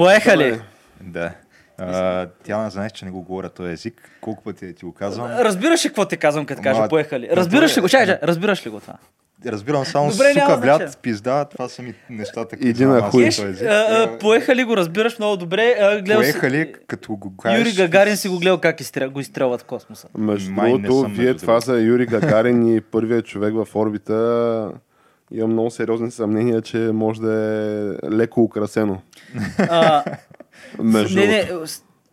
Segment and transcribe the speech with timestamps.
[0.00, 0.60] Поеха ли?
[1.00, 1.30] Да.
[1.78, 4.10] А, тя не знаеш, че не го говоря този език.
[4.20, 5.26] Колко пъти ти го казвам?
[5.28, 7.28] Разбираш ли какво ти казвам, като кажа Ама, поеха ли?
[7.32, 7.86] Разбираш ли го?
[7.86, 8.94] е- Чакай, чакай, разбираш ли го това?
[9.46, 10.88] Разбирам само Добре, сука, значение.
[11.02, 13.20] пизда, това са ми нещата, които Един знам е аз хуй.
[13.20, 13.62] на Виж, този език.
[13.62, 13.72] а,
[14.04, 15.76] а, поеха ли го, разбираш много добре.
[15.80, 17.58] А, гледал си- Поеха ли, като го кажеш...
[17.60, 20.08] Юри Гагарин си го гледал как изстрел, го изстрелват в космоса.
[20.18, 24.72] Между другото, вие това за Юри Гагарин и първият човек в орбита.
[25.32, 27.32] Имам много сериозни съмнения, че може да
[28.02, 28.98] е леко украсено.
[29.58, 30.04] А,
[30.78, 31.48] Между не, не,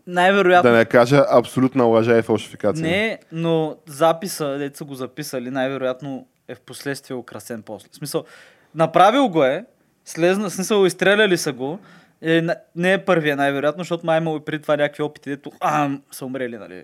[0.08, 0.72] най-вероятно.
[0.72, 2.88] Да не кажа абсолютна лъжа и фалшификация.
[2.88, 7.90] Не, но записа, дето са го записали, най-вероятно е в последствие украсен после.
[7.92, 8.24] В смисъл,
[8.76, 9.66] направил го е,
[10.06, 11.80] слезна, смисъл, изстреляли са го,
[12.22, 12.42] е,
[12.76, 16.26] не е първия най-вероятно, защото май имало и преди това някакви опити, дето а, са
[16.26, 16.84] умрели, нали?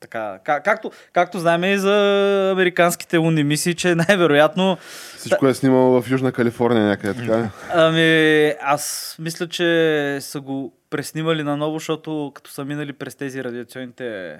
[0.00, 4.78] Така, как, както, както знаем и за американските лунни мисии, че най-вероятно
[5.18, 7.50] Всичко е снимало в Южна Калифорния някъде, така.
[7.74, 14.36] Ами, аз мисля, че са го преснимали наново, защото като са минали през тези радиационните...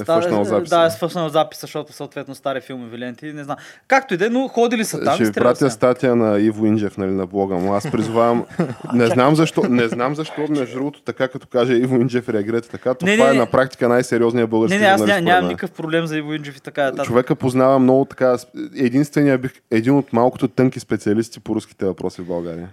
[0.00, 0.76] Е фъшнал записа.
[0.76, 3.56] Да, е фъшнал записа, защото съответно стари филмови ленти, не знам.
[3.88, 5.14] Както и да е, но ходили са там.
[5.14, 5.74] Ще ви пратя се.
[5.74, 7.74] статия на Иво Инджев нали, на блога му.
[7.74, 8.44] Аз призовавам.
[8.94, 12.94] не знам защо, не знам защо, между другото, така като каже Иво Инджев реагирате така,
[12.94, 13.40] то Не, това не, е не.
[13.40, 16.60] на практика най-сериозният български Не, не, аз ня, нямам никакъв проблем за Иво Инджев и
[16.60, 16.84] така.
[16.84, 17.04] нататък.
[17.04, 18.36] Човека познава много така.
[18.76, 22.68] Единствения бих, един от малкото тънки специалисти по руските въпроси в България.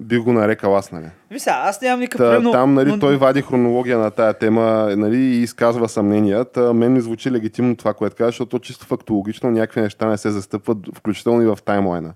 [0.00, 1.06] Би го нарекал аз, нали?
[1.38, 2.52] Сега, аз нямам никакъв проблем, но...
[2.52, 6.44] там, нали, но- той вади хронология на тая тема нали, и изказва съмнения.
[6.44, 10.30] Та, мен ми звучи легитимно това, което казва, защото чисто фактологично някакви неща не се
[10.30, 12.12] застъпват, включително и в таймлайна.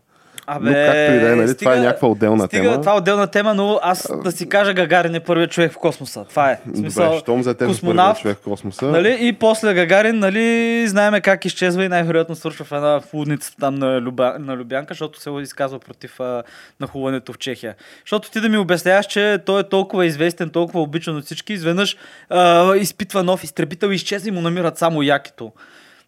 [0.47, 2.81] Абе, Но както и да е, нали, това е някаква отделна стига, тема.
[2.81, 6.25] Това е отделна тема, но аз да си кажа Гагарин е първият човек в космоса.
[6.25, 6.61] Това е.
[6.67, 8.87] В смисъл, Добре, щом за теб е космонавт, човек в космоса.
[8.87, 9.19] Нали?
[9.21, 13.75] И после Гагарин, нали, знаеме как изчезва и най-вероятно свършва в една в лудницата там
[13.75, 16.43] на, Люба, на Любянка, защото се изказва против а,
[16.81, 17.75] нахуването в Чехия.
[18.05, 21.97] Защото ти да ми обясняваш, че той е толкова известен, толкова обичан от всички, изведнъж
[22.31, 25.53] а, изпитва нов изтребител и изчезва и му намират само якито.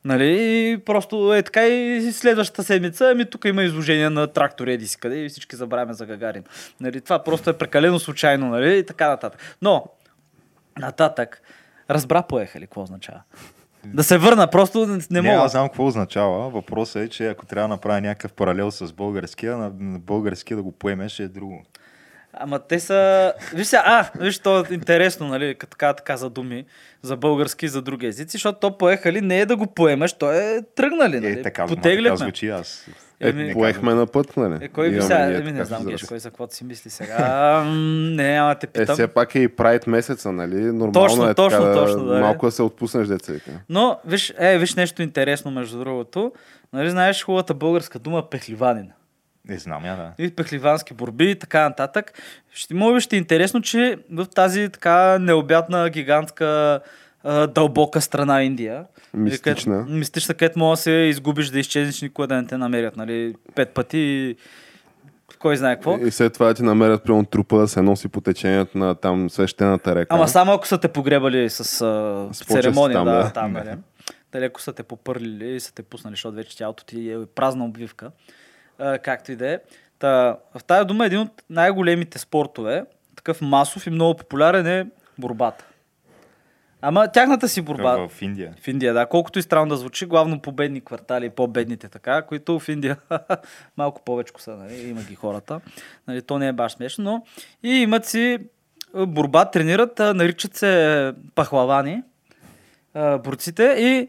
[0.07, 0.71] Нали?
[0.73, 4.99] И просто е така и следващата седмица, ами тук има изложение на трактори, еди си
[5.01, 6.45] къде и всички забравяме за Гагарин.
[6.81, 7.01] Нали?
[7.01, 8.79] Това просто е прекалено случайно, нали?
[8.79, 9.57] И така нататък.
[9.63, 9.85] Но,
[10.79, 11.43] нататък,
[11.91, 13.23] разбра поеха ли, какво означава?
[13.85, 15.45] Да се върна, просто не, не Не, мога.
[15.45, 16.51] аз знам какво означава.
[16.51, 20.63] Въпросът е, че ако трябва да направя някакъв паралел с българския, на, на българския да
[20.63, 21.63] го поемеш е друго.
[22.37, 23.33] Ама те са...
[23.55, 26.65] Виж сега, а, виж, то е интересно, нали, като така, така за думи,
[27.03, 30.33] за български и за други езици, защото то поехали не е да го поемеш, то
[30.33, 31.41] е тръгнали, нали?
[31.41, 32.87] Е, така, ма, така звучи аз.
[33.21, 34.65] Е, Еми, поехме на път, нали?
[34.65, 35.33] Е, кой би Имаме сега?
[35.37, 35.85] Еми, не знам.
[35.85, 37.63] Геш, кой за каквото си мисли сега.
[37.65, 38.95] Не, няма те Е, питам.
[38.95, 40.55] все пак е и прайд месеца, нали?
[40.61, 42.21] Нормално Точно, е точно, така, точно, да е.
[42.21, 43.33] малко да се отпуснеш деца.
[43.33, 43.51] вика.
[43.69, 46.33] Но, виж, е, виж нещо интересно, между другото.
[46.73, 48.91] Нали, знаеш хубавата българска дума пехливанин.
[49.49, 50.25] Не знам я, да.
[50.25, 52.13] и пехливански борби и така нататък.
[52.53, 56.81] Ще може би ще е интересно, че в тази така необятна, гигантска,
[57.49, 59.75] дълбока страна Индия, Мистична.
[59.77, 63.35] където- мистична, където може да се изгубиш, да изчезнеш, никога да не те намерят, нали,
[63.55, 64.37] пет пъти и
[65.39, 65.99] кой знае какво.
[65.99, 69.95] И след това ти намерят примерно трупа да се носи по течението на там свещената
[69.95, 70.15] река.
[70.15, 71.65] Ама само ако са те погребали с, а,
[72.35, 73.31] С церемония, там, да, да.
[73.33, 73.71] там, нали.
[74.33, 78.11] Далеко са те попърлили и са те пуснали, защото вече тялото ти е празна обвивка.
[78.79, 79.59] А, както и да е.
[79.99, 82.85] Та, в тази дума един от най-големите спортове,
[83.17, 84.87] такъв масов и много популярен е
[85.19, 85.65] борбата.
[86.81, 88.09] Ама тяхната си борба.
[88.09, 88.55] В Индия.
[88.61, 89.07] В Индия, да.
[89.07, 92.97] Колкото и странно да звучи, главно по бедни квартали, по-бедните така, които в Индия
[93.77, 94.89] малко повече са, нали?
[94.89, 95.61] има ги хората.
[96.09, 96.23] Нали?
[96.23, 97.23] То не е баш смешно, но
[97.71, 98.39] и имат си
[98.95, 102.03] борба, тренират, наричат се пахлавани,
[102.95, 104.09] борците и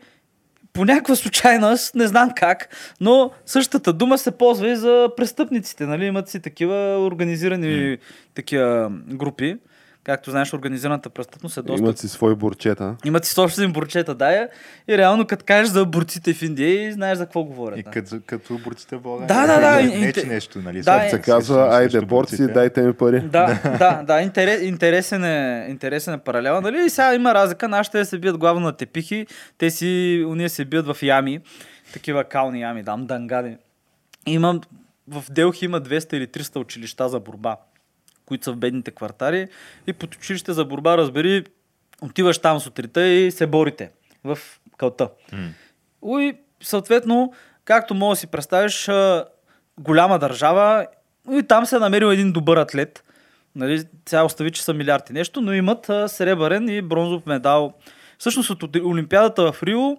[0.78, 5.86] по някаква случайност, не знам как, но същата дума се ползва и за престъпниците.
[5.86, 6.06] Нали?
[6.06, 7.98] Имат си такива организирани
[8.36, 9.58] такива групи,
[10.08, 12.96] Както знаеш, организираната престъпност е доста Имат си свои бурчета.
[13.06, 14.48] Имат си собствени бурчета, да, е.
[14.88, 17.80] И реално, като кажеш за борците в Индия, и знаеш за какво говорят.
[17.80, 17.92] И да.
[17.92, 19.28] като, като борците в България.
[19.28, 20.82] Да, да, да, Не, не, че нещо, нали?
[20.82, 21.10] Да, е.
[21.10, 23.20] Се казва, айде борци, дайте ми пари.
[23.20, 26.62] Да, да, да, интерес, интересен, е, интересен е паралела.
[26.62, 26.86] Нали?
[26.86, 27.68] И сега има разлика.
[27.68, 29.28] Нашите се бият главно на тепихи,
[29.58, 31.40] те си, уния се бият в ями,
[31.94, 33.58] такива кални ями, дам дангади.
[34.26, 34.62] Има,
[35.08, 37.58] в Делхи има 200 или 300 училища за борба,
[38.28, 39.48] които са в бедните квартали.
[39.88, 41.46] И под училище за борба, разбери,
[42.02, 43.92] отиваш там сутринта и се борите
[44.24, 44.38] в
[44.78, 45.10] кълта.
[45.34, 46.22] М.
[46.22, 47.34] И съответно,
[47.66, 48.90] както мога да си представиш,
[49.80, 50.88] голяма държава
[51.32, 53.04] и там се е намерил един добър атлет.
[53.56, 57.74] Нали, сега остави, че са милиарди нещо, но имат сребърен и бронзов медал.
[58.18, 59.98] Всъщност от Олимпиадата в Рио,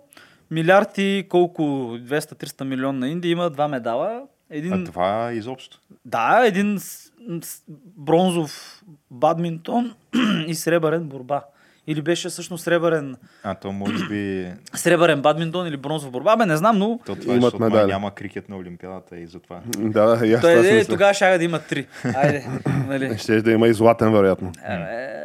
[0.50, 4.22] милиард и колко, 200-300 милиона на Индия има два медала.
[4.50, 5.78] Един, А това изобщо.
[6.04, 7.10] да, един с,
[7.42, 7.62] с,
[7.96, 9.94] бронзов бадминтон
[10.46, 11.42] и сребърен борба.
[11.86, 14.52] Или беше всъщност сребърен, А то може би...
[14.74, 17.70] сребърен бадминтон или бронзов борба, бе не знам, но То това Имат е, защото май
[17.70, 17.92] медали.
[17.92, 19.60] няма крикет на Олимпиадата и затова.
[19.78, 20.92] Да, да, и аз Той е, мисля.
[20.92, 21.86] тогава ще да има три.
[22.16, 22.46] Айде,
[22.88, 23.18] нали?
[23.18, 24.52] Ще да има и златен, вероятно.
[24.68, 25.18] Е,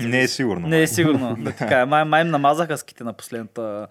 [0.00, 0.68] Не е сигурно.
[0.68, 1.36] Не е сигурно.
[1.38, 1.84] Да, така е.
[1.84, 3.86] Май, май им намазаха ските на последната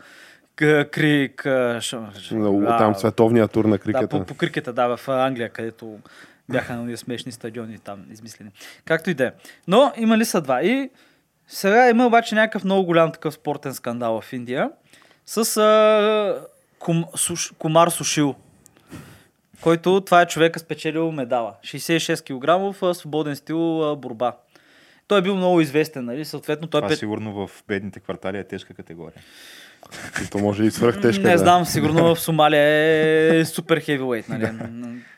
[0.86, 1.46] крик.
[1.46, 1.94] а, ш-
[2.34, 4.08] а, Там световния тур на Да, крикета.
[4.10, 6.00] по, по крикета, да, в Англия, където
[6.50, 8.50] бяха на смешни стадиони там измислени.
[8.86, 9.32] Както и да е.
[9.68, 10.64] Но има ли са два?
[10.64, 10.90] И
[11.48, 14.70] сега има обаче някакъв много голям такъв спортен скандал в Индия
[15.26, 16.46] с а,
[16.80, 18.36] кум, суш, Кумар Сушил,
[19.62, 21.54] който това е човека спечелил медала.
[21.64, 24.36] 66 кг в свободен стил а, борба.
[25.08, 26.26] Той е бил много известен, нали?
[26.26, 27.00] Съответно, той Това пет...
[27.00, 29.22] сигурно в бедните квартали е тежка категория.
[30.26, 31.24] И То може и свръхтежка.
[31.24, 31.38] Не да.
[31.38, 34.50] знам, сигурно в Сомалия е супер хевилейт, нали?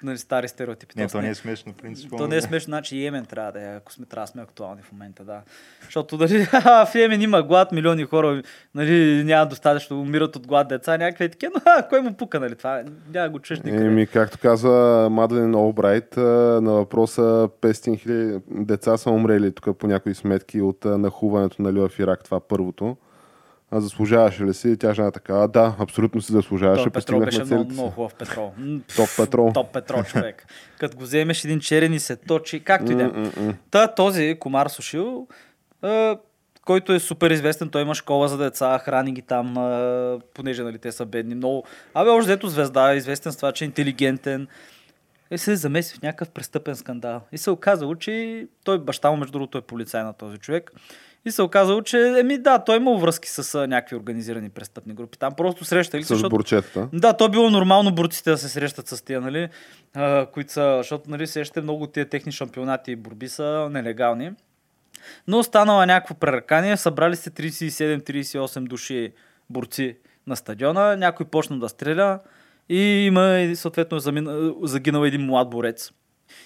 [0.03, 0.93] Нали стари стереотипи.
[0.97, 2.17] Не, то не е смешно, принципно.
[2.17, 4.81] То не е смешно, значи Йемен трябва да е, ако сме, трябва да сме актуални
[4.81, 5.41] в момента, да.
[5.83, 8.41] Защото дали в Йемен има глад, милиони хора,
[8.75, 12.55] нали, няма достатъчно, умират от глад деца, някакви такива, но а, кой му пука, нали,
[12.55, 12.83] това
[13.13, 13.85] няма го чуеш никъде.
[13.85, 20.15] Еми, както каза Мадлен Олбрайт, на въпроса 500 хиляди деца са умрели тук по някои
[20.15, 22.97] сметки от нахуването нали, в Ирак, това първото.
[23.75, 24.77] А заслужаваше ли си?
[24.77, 26.83] Тя жена така, «А, да, абсолютно си заслужаваше.
[26.83, 27.73] Той петрол беше много, целите си».
[27.73, 28.53] много хубав петрол.
[28.95, 29.51] Топ петрол.
[29.53, 30.47] Топ петрол, човек.
[30.79, 33.53] Като го вземеш един черен и се точи, както и да е.
[33.71, 35.27] Та този Комар Сушил,
[36.65, 39.53] който е супер известен, той има школа за деца, храни ги там,
[40.33, 41.63] понеже нали, те са бедни много.
[41.93, 44.47] Абе, още дето звезда, известен с това, че е интелигентен.
[45.31, 47.21] И се замеси в някакъв престъпен скандал.
[47.31, 50.71] И се оказало, че той баща му, между другото, е полицай на този човек.
[51.25, 55.17] И се оказало, че, еми да, той имал връзки с а, някакви организирани престъпни групи.
[55.17, 56.29] Там просто срещали С защото...
[56.29, 56.89] борчетата.
[56.93, 59.49] Да, то било нормално борците да се срещат с тия, нали?
[59.93, 64.31] А, които са, защото, нали, сещате много тия техни шампионати и борби са нелегални.
[65.27, 69.13] Но станало някакво преръкание, събрали се 37-38 души
[69.49, 69.97] борци
[70.27, 72.19] на стадиона, някой почна да стреля
[72.69, 73.99] и има съответно
[74.63, 75.91] загинал един млад борец.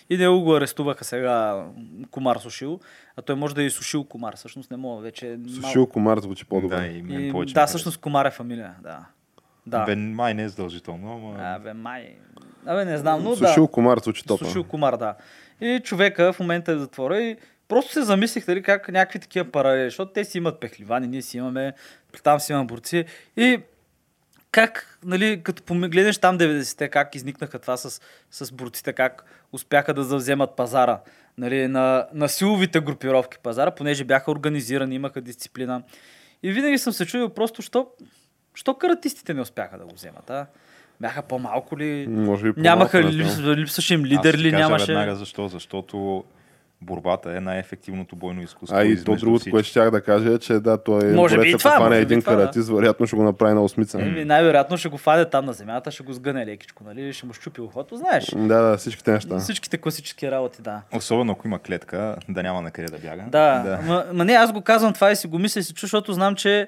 [0.10, 1.66] И него го арестуваха сега
[2.12, 2.80] Комар Сушил,
[3.18, 5.40] а той може да е и Сушил Комар, всъщност не мога вече.
[5.62, 6.76] Сушил Комар звучи по-добре.
[6.76, 7.54] Да, и мен И, повече.
[7.54, 9.06] да, всъщност Комар е фамилия, да.
[9.66, 9.86] Да.
[9.86, 11.56] Бе, май не е задължително, ама...
[11.56, 12.16] Абе, май.
[12.66, 13.72] Абе, не знам, но Сушил да.
[13.72, 14.46] Комар звучи топа.
[14.46, 15.16] Сушил Комар, да.
[15.62, 17.38] И човека в момента е в затвора и
[17.68, 21.38] просто се замислих дали как някакви такива паралели, защото те си имат пехливани, ние си
[21.38, 21.74] имаме,
[22.24, 23.06] там си имаме борци.
[23.38, 23.60] И
[24.52, 28.02] как, нали, като гледаш там 90-те, как изникнаха това с,
[28.32, 31.00] с борците, как успяха да завземат пазара,
[31.38, 35.84] нали, на, на силовите групировки пазара, понеже бяха организирани, имаха дисциплина.
[36.44, 37.88] И винаги съм се чудил просто, що,
[38.56, 40.46] що каратистите не успяха да го вземат, а?
[41.02, 42.08] Бяха по-малко ли?
[42.08, 43.46] Може би Нямаха по-малко, ли, знам.
[43.46, 44.86] липс, липсваше им лидер ли, нямаше...
[44.86, 45.48] веднага защо.
[45.48, 46.24] Защото
[46.82, 48.78] борбата е най-ефективното бойно изкуство.
[48.78, 49.52] А и то другото, всички.
[49.52, 52.22] което щях да кажа е, че да, той е Може би това, фане може един
[52.22, 52.42] това, да.
[52.42, 54.02] каратист, вероятно ще го направи на осмица.
[54.02, 57.14] Еми, най-вероятно ще го фаде там на земята, ще го сгъне лекичко, нали?
[57.14, 58.26] Ще му щупи ухото, знаеш.
[58.36, 59.40] Да, да, всичките неща.
[59.40, 60.82] Всичките класически работи, да.
[60.96, 63.24] Особено ако има клетка, да няма на къде да бяга.
[63.24, 63.80] Да, да.
[63.88, 66.14] Ма, ма не, аз го казвам това и си го мисля и си чу, защото
[66.14, 66.68] знам, че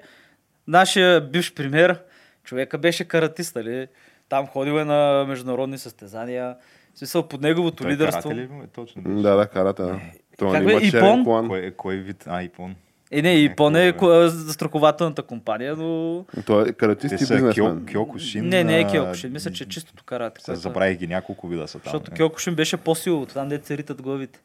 [0.68, 2.00] нашия бивш премьер,
[2.44, 3.88] човека беше каратист, нали?
[4.30, 6.56] Там ходил е на международни състезания.
[7.00, 8.30] Смисъл, под неговото Той лидерство.
[8.30, 9.02] карате ли е точно?
[9.22, 10.00] Да, да, карате, да.
[10.38, 11.24] Той Как има черен Ипон?
[11.24, 11.48] колан.
[11.48, 12.24] Кой, кой вид?
[12.28, 12.76] А, Ипон.
[13.12, 13.94] Е, не, и по не е
[14.28, 16.26] застрахователната компания, но...
[16.46, 17.54] Той е каратист и бизнесмен.
[17.54, 18.46] Кьо, Кьокушин.
[18.46, 19.32] Не, не е а, Киокушин.
[19.32, 20.42] Мисля, че е чистото карате.
[20.42, 21.82] Се което- забравих ги няколко вида са там.
[21.84, 22.18] Защото не.
[22.18, 24.40] Киокушин беше по-силово, там дете се ритат главите.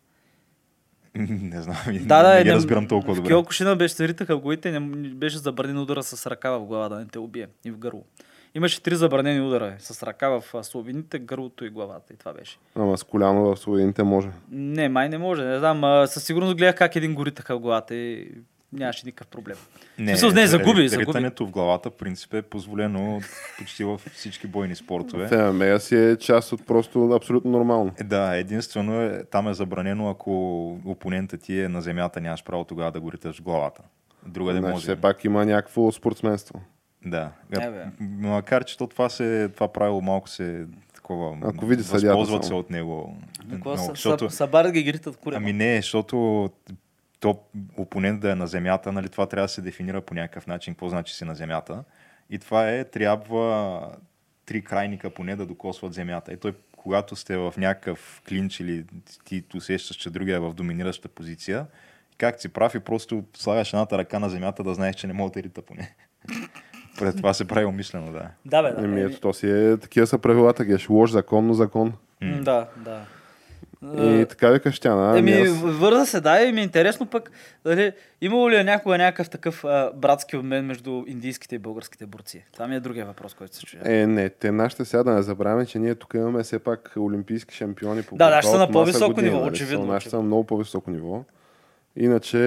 [1.14, 3.28] не знам, Да, да, не, е, ги разбирам толкова в добре.
[3.28, 6.96] Киокушина беше се ритаха в главите, не, беше забранен удара с ръка в глава, да
[6.96, 8.04] не те убие и в гърло.
[8.54, 12.12] Имаше три забранени удара с ръка в слабините, гърлото и главата.
[12.12, 12.58] И това беше.
[12.74, 14.28] Ама с коляно в слоените може.
[14.50, 15.44] Не, май не може.
[15.44, 15.84] Не знам.
[15.84, 18.30] А, със сигурност гледах как един го ритаха в главата и
[18.72, 19.56] нямаше никакъв проблем.
[19.96, 21.06] Смисъл, не, загуби, загуби.
[21.06, 23.20] Ритането в главата, в принцип, е позволено
[23.58, 25.26] почти във всички бойни спортове.
[25.26, 27.92] В ММА си е част от просто абсолютно нормално.
[28.00, 32.64] Е, да, единствено е, там е забранено, ако опонента ти е на земята, нямаш право
[32.64, 33.82] тогава да го риташ в главата.
[34.26, 34.82] Друга не Значи, може.
[34.82, 36.60] все пак има някакво спортсменство.
[37.04, 37.30] Да.
[37.52, 37.84] Е, бе.
[38.00, 41.38] Макар, че то това, се, това правило малко се такова.
[41.42, 42.60] Ако види съдията възползват се само.
[42.60, 43.16] от него.
[43.50, 45.36] Какво много, са, защото, са, ги гритат куря.
[45.36, 46.50] ами не, защото
[47.20, 47.40] то
[47.76, 50.88] опонент да е на земята, нали, това трябва да се дефинира по някакъв начин, какво
[50.88, 51.84] значи си на земята.
[52.30, 53.90] И това е, трябва
[54.46, 56.32] три крайника поне да докосват земята.
[56.32, 58.84] И той, когато сте в някакъв клинч или
[59.24, 61.66] ти усещаш, че другия е в доминираща позиция,
[62.18, 65.30] как си прав и просто слагаш едната ръка на земята да знаеш, че не мога
[65.30, 65.94] да рита поне.
[66.98, 68.28] Пред това се прави умишлено, да.
[68.44, 68.84] Да, бе, да.
[68.84, 70.88] Еми, Еми, ето, то си е, такива са правилата, геш.
[70.88, 71.92] Лош закон, но закон.
[72.20, 73.00] м, да, да.
[73.92, 75.48] И така викаш тя, а, Еми, аз...
[75.62, 77.30] върза се, да, и ми е интересно пък,
[77.64, 82.44] дали, имало ли е някога някакъв такъв а, братски обмен между индийските и българските борци?
[82.52, 83.82] Това ми е другия въпрос, който се чуя.
[83.84, 87.54] Е, не, те нашите сега да не забравяме, че ние тук имаме все пак олимпийски
[87.54, 89.50] шампиони по Да, да, ще са на по-високо ниво, нали?
[89.50, 91.24] очевидно, Нашите са на много по-високо ниво.
[91.96, 92.38] Иначе...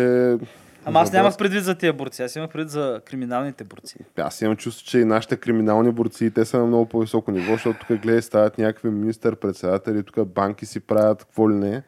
[0.85, 3.95] Ама аз нямах предвид за тия борци, аз имах предвид за криминалните борци.
[4.17, 7.51] Аз имам чувство, че и нашите криминални борци, и те са на много по-високо ниво,
[7.51, 11.83] защото тук гледай, стават някакви министър-председатели, тук банки си правят какво ли не.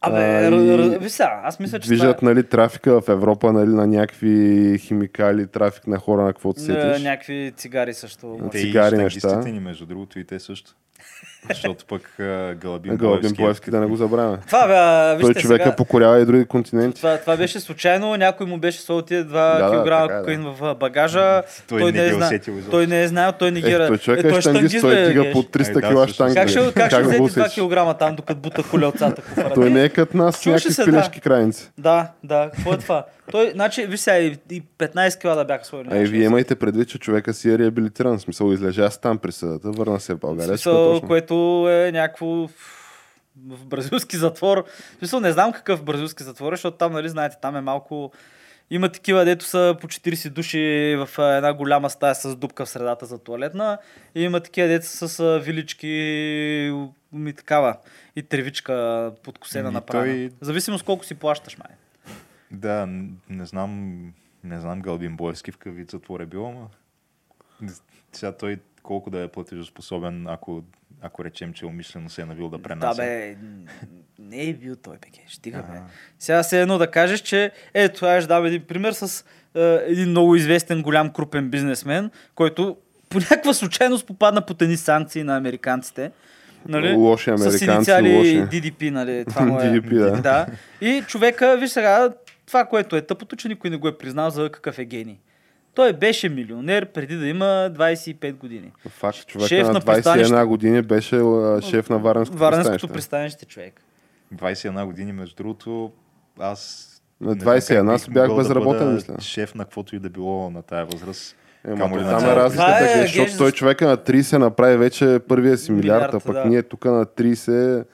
[0.00, 3.70] Абе, и р- виж сега, аз мисля, че Движат това нали, трафика в Европа нали,
[3.70, 7.02] на някакви химикали, трафик на хора, на каквото е, сетиш.
[7.02, 8.48] някакви цигари също.
[8.52, 9.40] Те цигари и неща.
[9.40, 10.74] ни, между другото, и те също.
[11.48, 14.38] Защото пък а, Галабин, Галабин Боевски, Боевски да не го забравяме.
[14.46, 16.96] Това бе, а, Той вижте човека сега, покорява и други континенти.
[16.96, 20.16] това, това беше случайно, някой му беше сложил тия 2 Да, да, килограма така е,
[20.16, 20.22] да.
[20.22, 21.42] кокаин в а, багажа.
[21.68, 22.70] Той не е ги зна- усетил изобщо.
[22.70, 23.70] Той не е знаел, той не ги...
[23.70, 26.14] Е, той човек Е, е щангист, той дига по 300 Ай, да, кила всъщност.
[26.14, 26.34] штанги.
[26.34, 27.54] Как ще, как ще взети 2 усетиш?
[27.54, 29.54] килограма там, докато бута колелцата в куфара?
[29.54, 31.70] Той не е като нас, Чуваше някакви пилешки крайници.
[31.78, 33.04] Да, да, какво е това?
[33.30, 35.88] Той, значи, виж сега, и, и 15 кила да бяха сложили.
[35.92, 38.18] А и вие имайте предвид, че човека си е реабилитиран.
[38.18, 40.44] В смисъл, излежа се там присъдата, върна се в България.
[40.44, 41.08] е Смисъл, точно.
[41.08, 42.26] което е някакво
[43.46, 44.64] в бразилски затвор.
[44.94, 48.12] В смисъл, не знам какъв бразилски затвор е, защото там, нали, знаете, там е малко...
[48.70, 50.58] Има такива, дето са по 40 души
[50.98, 53.78] в една голяма стая с дупка в средата за туалетна.
[54.14, 55.88] И има такива, дето са с вилички
[57.26, 57.76] и такава.
[58.16, 60.12] И тревичка подкосена Ами, направена.
[60.12, 61.76] той- Зависимост колко си плащаш, май.
[62.50, 62.86] Да,
[63.30, 64.02] не знам,
[64.44, 66.68] не знам Галбин Боевски в какъв вид затвор е бил, ама
[68.12, 70.62] сега той колко да е платежоспособен, ако,
[71.02, 73.02] ако речем, че умишлено се е навил да Да, пренася.
[73.02, 73.36] бе,
[74.18, 75.78] не е бил той, бе, стига, бе.
[76.18, 80.08] Сега се едно да кажеш, че ето, аз ще дам един пример с е, един
[80.08, 82.76] много известен голям крупен бизнесмен, който
[83.08, 86.10] по някаква случайност попадна под едни санкции на американците.
[86.68, 86.92] Нали?
[86.92, 88.36] Лоши С американци, инициали лоши.
[88.36, 89.24] DDP, нали?
[89.28, 89.62] Това му е.
[89.64, 90.10] DDP, да.
[90.20, 90.46] да.
[90.80, 92.10] И човека, виж сега,
[92.46, 95.18] това, което е тъпото, че никой не го е признал за какъв е гений.
[95.74, 98.72] Той беше милионер преди да има 25 години.
[98.88, 100.44] Факт, човека Шеф на на 21 пристанище.
[100.44, 101.16] години беше
[101.70, 103.44] шеф на Варненското Варненското пристанище.
[103.44, 103.82] човек.
[104.34, 105.92] 21 години, между другото,
[106.38, 106.88] аз...
[107.20, 109.16] На не знам как 21 аз бях да безработен, бъда мисля.
[109.20, 111.36] Шеф на каквото и да било на тая възраст.
[111.68, 115.58] Ема, Камо там е разликата, е, защото геш, той човека на 30 направи вече първия
[115.58, 116.44] си милиард, Милиард, а пък да.
[116.44, 117.84] ние тук на 30 а,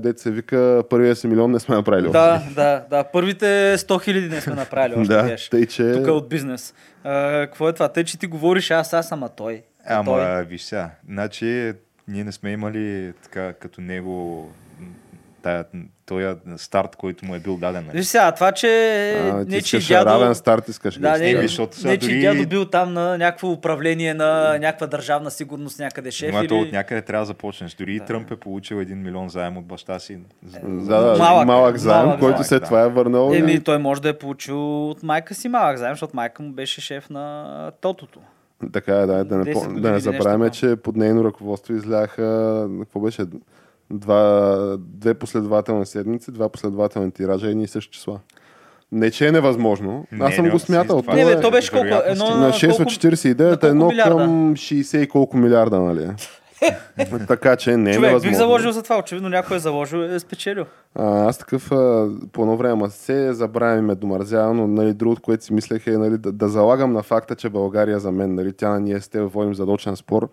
[0.00, 2.10] дете се вика, първия си милион не сме направили.
[2.10, 3.04] Да, да, да.
[3.04, 5.14] Първите 100 хиляди не сме направили още.
[5.14, 5.92] да, тъй че...
[5.92, 6.74] Тук е от бизнес.
[7.04, 7.88] А, какво е това?
[7.88, 9.62] Тъй, че ти говориш, аз, аз съм, а той.
[9.86, 10.44] Ама, той.
[10.44, 11.72] виж сега, значи
[12.08, 14.48] ние не сме имали така като него
[15.42, 15.64] тая,
[16.06, 17.84] този старт, който му е бил даден.
[17.86, 17.96] нали?
[17.96, 18.68] Виж сега, това, че
[19.24, 20.10] А, ти не, че искаш дядо...
[20.10, 22.92] равен старт, искаш Да, да, не, не, защото сега не, че дори- дядо бил там
[22.92, 26.54] на някакво управление на някаква държавна сигурност някъде шеф то или...
[26.54, 27.74] от някъде трябва да започнеш.
[27.74, 30.18] Дори и Тръмп е получил 1 милион заем от баща си.
[30.44, 32.66] За- Да, да, Малък, малък, заем, малък който заем, след да.
[32.66, 33.32] това е върнал.
[33.34, 34.52] Еми, и- той може да е получил
[34.90, 37.46] от майка си малък заем, защото майка му беше шеф на
[37.80, 38.20] Тотото.
[38.72, 41.74] Така е, да, да не, 10 по- години да не забравяме, че под нейно ръководство
[41.74, 42.24] изляха,
[42.80, 43.22] какво беше,
[43.92, 48.18] два, две последователни седмици, два последователни тиража, едни и същи числа.
[48.92, 50.06] Не, че е невъзможно.
[50.12, 51.02] Не, Аз съм не, го смятал.
[51.02, 51.86] това Не, е бе, то беше колко?
[52.06, 54.16] Едно, на 6 колко- от 49 на е колко едно милиарда?
[54.16, 56.10] към 60 и колко милиарда, нали?
[57.28, 58.30] така че не е Човек, невъзможно.
[58.30, 58.98] бих заложил за това.
[58.98, 60.64] Очевидно някой е заложил, е спечелил.
[60.94, 65.22] А, аз такъв а, по едно време се забравя и ме домързява, но нали, другото,
[65.22, 68.52] което си мислех е нали, да, да залагам на факта, че България за мен, нали,
[68.52, 70.28] тя ние с теб водим задочен спор.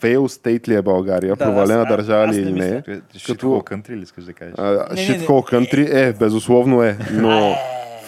[0.00, 2.82] Фейл стейт ли е България, Да, провалена аз- държава ли не или не?
[2.82, 3.00] Като...
[3.26, 4.54] Като- Shithole country ли искаш да кажеш?
[4.58, 4.64] Не,
[5.02, 5.26] не, не.
[5.26, 7.54] hole country е, безусловно е, но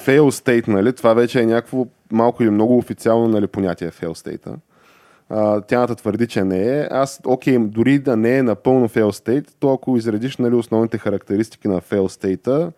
[0.07, 4.55] fail state, нали, това вече е някакво малко или много официално нали, понятие fail state
[5.31, 6.89] А, тяната твърди, че не е.
[6.91, 11.69] Аз, окей, дори да не е напълно fail state, то ако изредиш нали, основните характеристики
[11.69, 12.71] на fail state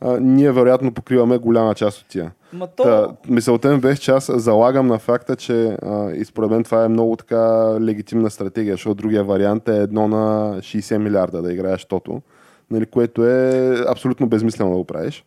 [0.00, 2.32] а, ние вероятно покриваме голяма част от тия.
[2.52, 2.82] Ма то...
[2.82, 6.84] Та, мисълта ми беше, че аз залагам на факта, че а, и според мен това
[6.84, 11.84] е много така легитимна стратегия, защото другия вариант е едно на 60 милиарда да играеш
[11.84, 12.22] тото,
[12.70, 15.24] нали, което е абсолютно безмислено да го правиш.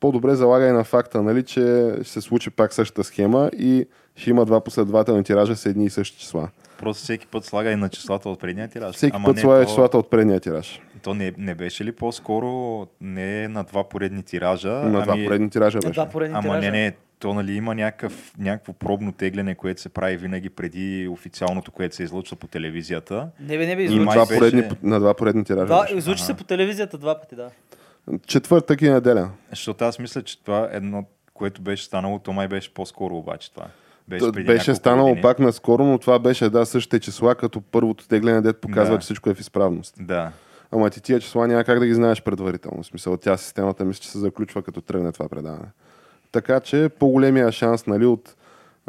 [0.00, 4.44] По-добре залагай на факта, нали, че ще се случи пак същата схема и ще има
[4.44, 6.48] два последователни тиража с едни и същи числа.
[6.78, 8.94] Просто всеки път слага и на числата от предния тираж.
[8.94, 10.80] Всеки Ама път слага то- числата от предния тираж.
[11.02, 12.48] То не, не беше ли по-скоро
[13.00, 14.68] не на два поредни тиража?
[14.70, 15.92] На два ами, поредни тиража На беше.
[15.92, 16.60] два поредни Ама тиража.
[16.60, 21.72] не, не, то нали има някакъв, някакво пробно тегляне, което се прави винаги преди официалното,
[21.72, 23.28] което се излъчва по телевизията.
[23.40, 25.66] Не бе, не бе, И На излучи, май два, беше- поредни, на два поредни тиража
[25.66, 25.96] два, беше.
[25.96, 27.50] излучи се по телевизията два пъти, да.
[28.26, 29.30] Четвъртък и неделя.
[29.50, 31.04] Защото аз мисля, че това е едно,
[31.34, 33.66] което беше станало, то май беше по-скоро обаче това.
[34.08, 35.22] Беше, Беше, преди беше станало години.
[35.22, 39.00] пак наскоро, но това беше да същите числа, като първото тегляне, дет показва, Да.
[39.00, 39.94] че всичко е в изправност.
[40.00, 40.30] Да.
[40.72, 42.82] Ама ти тия числа няма как да ги знаеш предварително.
[42.82, 45.68] В смисъл, тя системата мисля, че се заключва като тръгне това предаване.
[46.32, 48.34] Така че по-големия шанс нали, от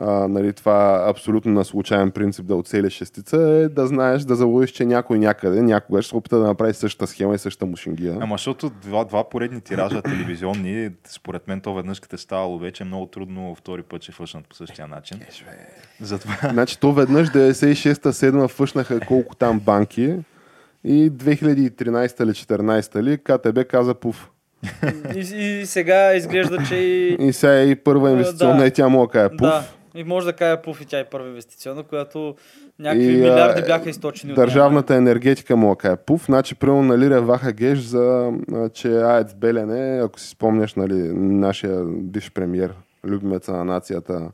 [0.01, 4.71] а, нали, това абсолютно на случайен принцип да оцелиш шестица е да знаеш, да заловиш,
[4.71, 8.17] че някой някъде, някога ще се опита да направи същата схема и същата мушингия.
[8.21, 12.83] Ама защото два, два поредни тиража телевизионни, според мен то веднъж като е ставало вече,
[12.83, 15.19] е много трудно втори път ще фъшнат по същия начин.
[16.01, 20.15] Затова Значи то веднъж 96-та, 7 фъшнаха колко там банки
[20.83, 24.29] и 2013 или 14 ли КТБ каза пуф.
[25.15, 27.17] И, и сега изглежда, че и...
[27.19, 28.65] И сега е и първа инвестиционна да.
[28.65, 29.39] и тя му каже пуф.
[29.39, 29.63] Да,
[29.95, 32.35] и може да каже пуф и тя е първа инвестиционна, която
[32.79, 34.35] някакви И, милиарди бяха източени от.
[34.35, 36.25] Държавната енергетика му кае пуф.
[36.25, 38.31] Значи, примерно, нали, реваха геш за,
[38.73, 44.31] че АЕЦ Белене, ако си спомняш, нали, нашия бивш премьер, любимеца на нацията,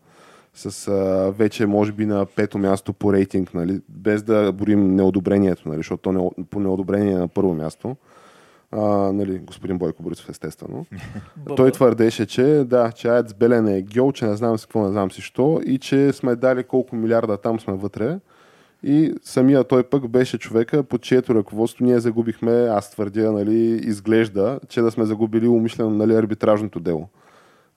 [0.54, 5.70] с а, вече, може би, на пето място по рейтинг, нали, без да борим неодобрението,
[5.70, 7.96] нали, защото то не, по неодобрение е на първо място.
[8.72, 8.82] А,
[9.12, 10.86] нали, господин Бойко Борисов, естествено.
[11.56, 14.92] Той твърдеше, че да, че АЕЦ Белене е гьол, че не знам си какво, не
[14.92, 18.20] знам си що и че сме дали колко милиарда там сме вътре.
[18.84, 24.60] И самия той пък беше човека, под чието ръководство ние загубихме, аз твърдя, нали, изглежда,
[24.68, 27.10] че да сме загубили умишлено нали, арбитражното дело.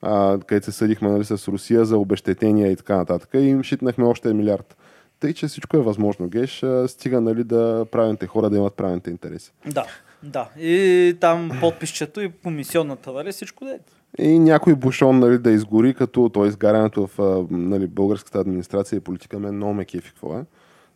[0.03, 3.29] А, където се съдихме нали, с Русия за обещетения и така нататък.
[3.35, 4.77] И им шитнахме още милиард.
[5.21, 6.29] Тъй, че всичко е възможно.
[6.29, 9.53] Геш, стига нали, да правилните хора да имат правилните интереси.
[9.67, 9.87] Да,
[10.23, 10.49] да.
[10.59, 13.79] И там подписчето и комисионната, нали, всичко да е.
[14.19, 19.39] И някой бушон нали, да изгори, като той изгарянето в нали, българската администрация и политика
[19.39, 20.45] мен много ме кефи какво е.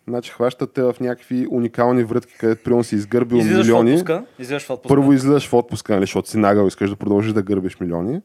[0.09, 3.93] Значи хващате в някакви уникални врътки, където примерно си изгърбил Излизаш в милиони.
[3.93, 4.25] отпуска.
[4.39, 4.89] Излизаш в отпуска.
[4.89, 8.21] Първо излизаш в отпуска, нали, защото си нагъл, искаш да продължиш да гърбиш милиони.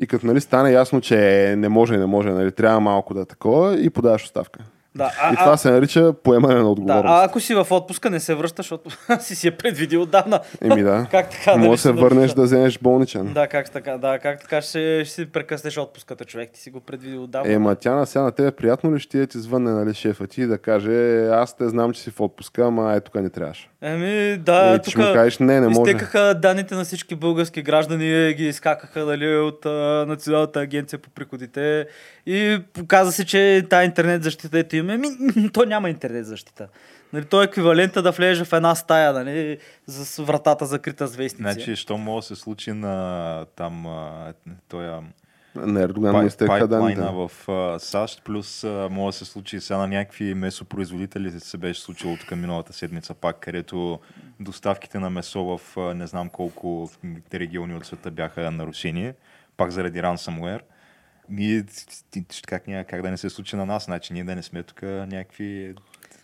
[0.00, 3.24] И като нали, стане ясно, че не може, не може, нали, трябва малко да е
[3.24, 4.60] такова и подаваш оставка.
[4.94, 7.12] Да, а, и това а, се нарича поемане на да, отговорност.
[7.12, 10.40] а ако си в отпуска, не се връщаш, защото си си е предвидил отдавна.
[10.60, 11.06] Еми да.
[11.10, 11.56] как така?
[11.56, 13.32] Може да се върнеш да вземеш болничен.
[13.32, 16.50] Да, как така, да, как така ще, ще си прекъснеш отпуската, човек.
[16.52, 17.52] Ти си го предвидил отдавна.
[17.52, 19.94] Е, ма тя на сега на тебе приятно ли ще ти е ти звънне, нали,
[19.94, 23.30] шефа ти да каже, аз те знам, че си в отпуска, ама е тук не
[23.30, 23.70] трябваше.
[23.82, 25.90] Еми, да, ти тук му кажеш, не, не може.
[25.90, 31.86] изтекаха данните на всички български граждани, ги изкакаха нали, от а, Националната агенция по приходите
[32.26, 34.96] и показа се, че тази интернет защита ето има.
[34.96, 35.08] Ми,
[35.52, 36.68] то няма интернет защита.
[37.12, 41.52] Нали, то е еквивалента да влезеш в една стая, нали, с вратата закрита с вестници.
[41.52, 43.86] Значи, що може да се случи на там
[44.68, 45.02] той а,
[45.54, 46.46] На Ердоган не данните.
[46.46, 51.56] пайплайна в а, САЩ, плюс а, може да се случи сега на някакви месопроизводители се
[51.56, 54.00] беше случило тук миналата седмица пак, където
[54.40, 56.90] доставките на месо в а, не знам колко
[57.34, 59.12] региони от света бяха нарушени,
[59.56, 60.60] пак заради ransomware.
[61.30, 61.64] Ние,
[62.46, 64.82] как, няма, как да не се случи на нас, значи ние да не сме тук
[64.82, 65.74] някакви,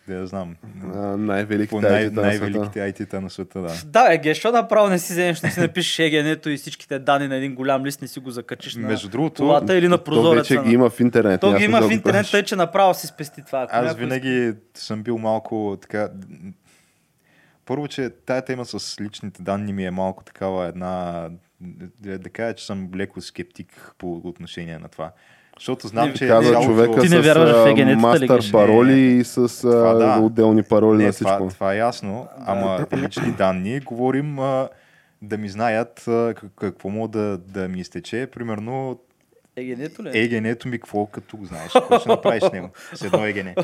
[0.07, 2.49] да я знам, А, най-великите най- IT-та на света.
[2.49, 3.73] най-великите IT-та на света, да.
[3.85, 7.27] Да, е, ге, що направо не си вземеш, не си напишеш егенето и всичките данни
[7.27, 10.03] на един голям лист, не си го закачиш на Между другото, колата или на То
[10.03, 10.41] прозореца.
[10.43, 11.41] вече на- ги има в интернет.
[11.41, 13.61] То ги има в интернет, тъй че направо си спести това.
[13.61, 16.09] Ако Аз винаги съм бил малко така...
[17.65, 21.23] Първо, че тая тема с личните данни ми е малко такава една...
[21.61, 25.11] Да, да кажа, че съм леко скептик по отношение на това.
[25.55, 28.01] Защото знам, Не, че Каза цялото- човека Ти не с вярваш в а, егенетата ли,
[28.01, 28.51] мастър Геш?
[28.51, 30.19] пароли Не, и с Това да.
[30.21, 31.37] отделни пароли Не, на всичко.
[31.37, 34.69] това, това е ясно, ама лични данни говорим а,
[35.21, 38.27] да ми знаят а, как- какво мога да, да ми изтече.
[38.27, 38.99] Примерно
[39.57, 40.09] Егенето ли?
[40.13, 41.71] Егенето ми, какво като го знаеш?
[41.73, 42.69] Какво ще направиш с него?
[42.93, 43.55] С едно егене.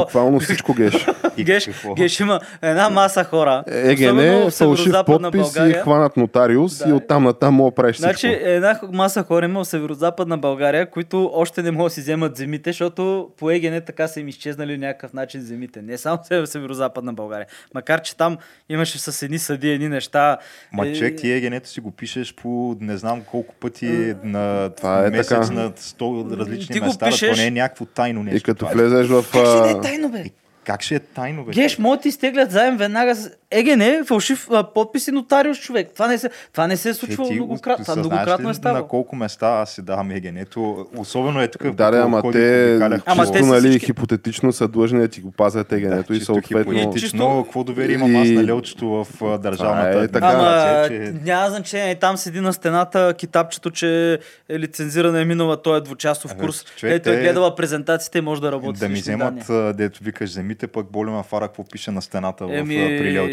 [0.00, 1.06] Буквално всичко геш.
[1.36, 1.94] И Геш, какво?
[1.94, 3.64] геш има една маса хора.
[3.66, 5.82] В фалшив подпис и България.
[5.82, 6.88] хванат нотариус Да.
[6.88, 8.44] и оттам натам мога правиш Значи всичко.
[8.44, 12.70] една маса хора има в Северозападна България, които още не могат да си вземат земите,
[12.70, 15.82] защото по ЕГН така са им изчезнали някакъв начин земите.
[15.82, 17.46] Не само в Северозападна България.
[17.74, 20.36] Макар, че там имаше с едни съди, едни неща.
[20.72, 24.99] Ма Е, човек, ти егенето си го пишеш по не знам колко пъти на Това
[25.06, 25.50] е месец така.
[25.50, 27.06] на 100 различни Ти го места.
[27.06, 28.36] пишеш- не е някакво тайно нещо.
[28.36, 28.74] И като това е.
[28.74, 29.24] влезеш в...
[29.32, 30.24] Как ще а, е тайно, бе?
[30.64, 31.52] Как ще е тайно, бе?
[31.52, 33.14] Геш, могат ти изтеглят заем веднага
[33.52, 35.88] ЕГН, фалшив а, подпис и нотариус човек.
[35.94, 37.84] Това не се, това не се е Е, случвало ти многократно.
[37.84, 38.82] Това многократно е ставало.
[38.82, 40.86] На колко места аз си давам егенето?
[40.96, 41.62] Особено е тук.
[41.64, 42.74] Да, да, ама те
[43.06, 46.18] Ама чисто, те са нали, всички- хипотетично са длъжни да ти го пазят егенето и
[46.18, 46.72] чисто съответно...
[46.72, 50.26] хипотетично, Чисто- какво доверие имам аз И- на лелчето в а, държавната е така.
[50.26, 51.12] Ама че...
[51.14, 51.94] няма значение.
[51.94, 56.64] Там седи на стената китапчето, че е лицензирана е минала този двучасов Абе, курс.
[56.66, 59.34] човек, Ето е те- гледала презентациите и може да работи Да ми вземат,
[59.74, 62.74] дето викаш земите, пък боли ма фара, какво пише на стената в Еми,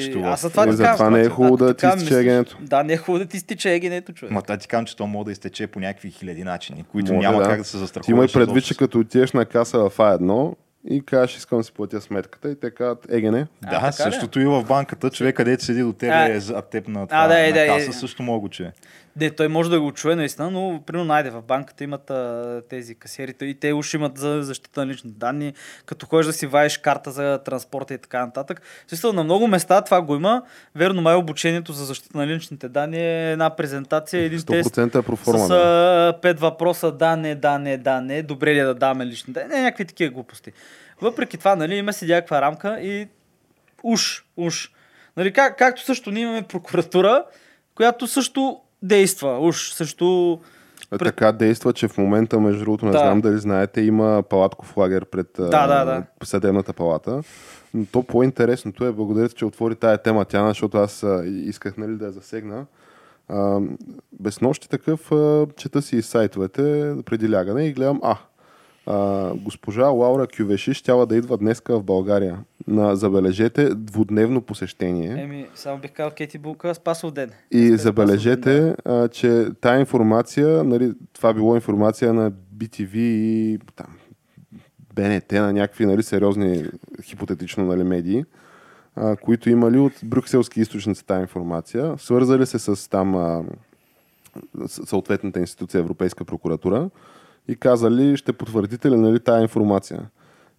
[0.10, 0.28] а, лелчето.
[0.28, 1.14] аз за това Е, казвам.
[1.14, 2.58] не е хубаво да ти изтече егенето.
[2.62, 4.32] Да, не е хубаво да ти изтича егенето, човек.
[4.32, 7.28] Ма та ти казвам, че то може да изтече по някакви хиляди начини, които Може,
[7.28, 7.46] няма да.
[7.46, 8.06] как да се застрахуваш.
[8.06, 8.40] Ти има и изобщо.
[8.40, 12.50] предвид, че като отидеш на каса в А1 и кажеш, искам да си платя сметката
[12.50, 13.48] и те казват, еге не.
[13.66, 13.94] А, Да, ли?
[13.94, 15.10] същото и в банката.
[15.10, 17.64] Човек, където седи до теб, А, е за теб на, това, да, е, на да,
[17.64, 17.68] е.
[17.68, 18.50] каса, също мога го
[19.20, 22.96] Не, той може да го чуе наистина, но примерно найде в банката имат а, тези
[22.96, 25.54] касиерите и те уж имат за защита на лични данни,
[25.86, 28.62] като ходиш да си ваеш карта за транспорта и така нататък.
[28.88, 30.44] Смисъл, на много места това го има.
[30.76, 35.02] Верно, май обучението за защита на личните данни е една презентация, един тест 100% е
[35.02, 35.48] проформа.
[35.48, 39.06] с а, пет въпроса да, не, да, не, да, не, добре ли е да даме
[39.06, 40.52] лични данни, не, някакви такива глупости.
[41.02, 43.08] Въпреки това, нали, има си някаква рамка и
[43.84, 44.72] уж, уж.
[45.18, 47.26] Нали, как, както също ние имаме прокуратура,
[47.76, 50.40] която също действа, уж също...
[50.94, 52.98] Е, Така действа, че в момента, между другото, не Да.
[52.98, 56.04] знам дали знаете, има палатков лагер пред Да, да, да.
[56.24, 57.22] съдебната палата.
[57.74, 62.06] Но то по-интересното е, благодаря, че отвори тая тема, Тяна, защото аз исках нали, да
[62.06, 62.66] я засегна.
[63.30, 63.60] А,
[64.20, 68.18] без нощи такъв а, чета си сайтовете преди лягане и гледам, а,
[68.88, 75.24] а, госпожа Лаура Кювеши щяла да идва днеска в България на, забележете, двудневно посещение.
[75.24, 77.32] Еми, само бих казал Кети Булка, Спасов ден.
[77.52, 83.98] И ден, забележете, а, че тая информация, нали, това било информация на BTV и там,
[84.96, 86.66] БНТ, на някакви нали, сериозни
[87.04, 88.26] хипотетично нали, медии,
[88.96, 93.44] а, които имали от брюкселски източници тази информация, свързали се с там а,
[94.68, 96.90] съответната институция Европейска прокуратура
[97.48, 100.10] и казали, ще потвърдите ли нали, тая информация?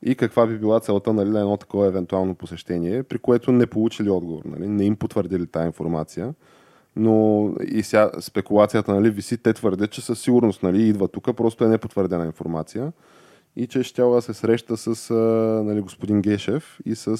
[0.02, 4.10] И каква би била целта нали, на едно такова евентуално посещение, при което не получили
[4.10, 6.34] отговор, нали, не им потвърдили тая информация.
[6.96, 11.64] Но и сега спекулацията нали, виси, те твърдят, че със сигурност нали, идва тук, просто
[11.64, 12.92] е непотвърдена информация
[13.56, 15.14] и че ще да се среща с
[15.64, 17.16] нали, господин Гешев и с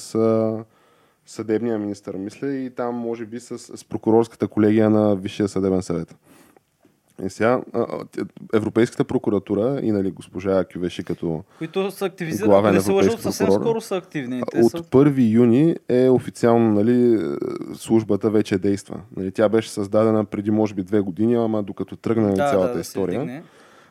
[1.25, 6.15] съдебния министър, мисля, и там може би с, с прокурорската колегия на Висшия съдебен съвет.
[7.25, 7.61] И сега
[8.53, 13.23] Европейската прокуратура и нали, госпожа Кювеши като Които са активизирани, Главен не се лъжа, европейски
[13.23, 14.41] съвсем скоро са активни.
[14.51, 14.77] Те от са...
[14.77, 17.27] 1 юни е официално, нали,
[17.73, 19.01] службата вече действа.
[19.17, 22.79] Нали, тя беше създадена преди може би две години, ама докато тръгна да, цялата да,
[22.79, 23.43] история.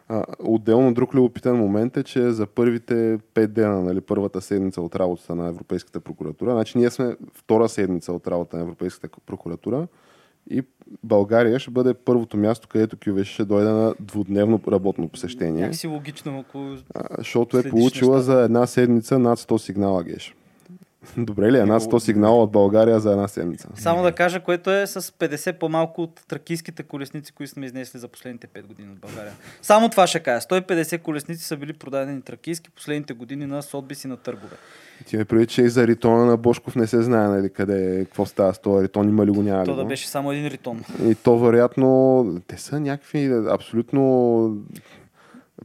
[0.08, 4.96] А, отделно друг любопитен момент е, че за първите пет дена, нали, първата седмица от
[4.96, 9.86] работата на Европейската прокуратура, значи ние сме втора седмица от работа на Европейската прокуратура
[10.50, 10.62] и
[11.04, 16.44] България ще бъде първото място, където Кювеш ще дойде на двудневно работно посещение, Някакси логично,
[16.48, 16.76] ако...
[16.94, 18.38] а, защото е получила нещата.
[18.38, 20.34] за една седмица над 100 сигнала, Геш.
[21.16, 21.64] Добре ли е?
[21.64, 23.68] Над 100 сигнала от България за една седмица.
[23.74, 28.08] Само да кажа, което е с 50 по-малко от тракийските колесници, които сме изнесли за
[28.08, 29.32] последните 5 години от България.
[29.62, 30.46] Само това ще кажа.
[30.46, 34.56] 150 колесници са били продадени тракийски последните години на Сотбис и на търгове.
[35.06, 38.04] Ти ме преди, че и за ритона на Бошков не се знае, нали, къде, е,
[38.04, 40.46] какво става с този ритон, има ли го, няма ли То да беше само един
[40.46, 40.84] ритон.
[41.04, 44.56] И то вероятно, те са някакви абсолютно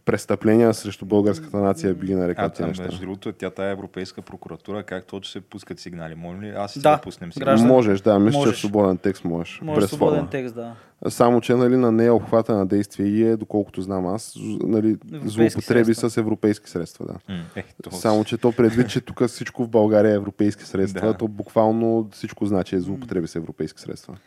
[0.05, 2.83] престъпления срещу българската нация, би ги нарекал А, тези неща.
[2.83, 6.15] между другото, тя тая европейска прокуратура, как точно се пускат сигнали?
[6.15, 7.45] Може ли аз Да, да пуснем сигнали?
[7.45, 7.67] граждан.
[7.67, 8.55] Можеш, да, мисля, че Можеш.
[8.55, 9.59] в свободен текст можеш.
[9.61, 10.29] Може без свободен форма.
[10.29, 10.75] текст, да.
[11.07, 15.85] Само, че нали, на нея обхвата на действие и е, доколкото знам аз, нали, злоупотреби
[15.85, 16.09] средства.
[16.09, 17.05] с европейски средства.
[17.05, 17.13] Да.
[17.29, 17.91] М, Е, то...
[17.91, 21.13] Само, че то предвид, че тук всичко в България е европейски средства, Да.
[21.13, 24.17] то буквално всичко значи е злоупотреби с европейски средства.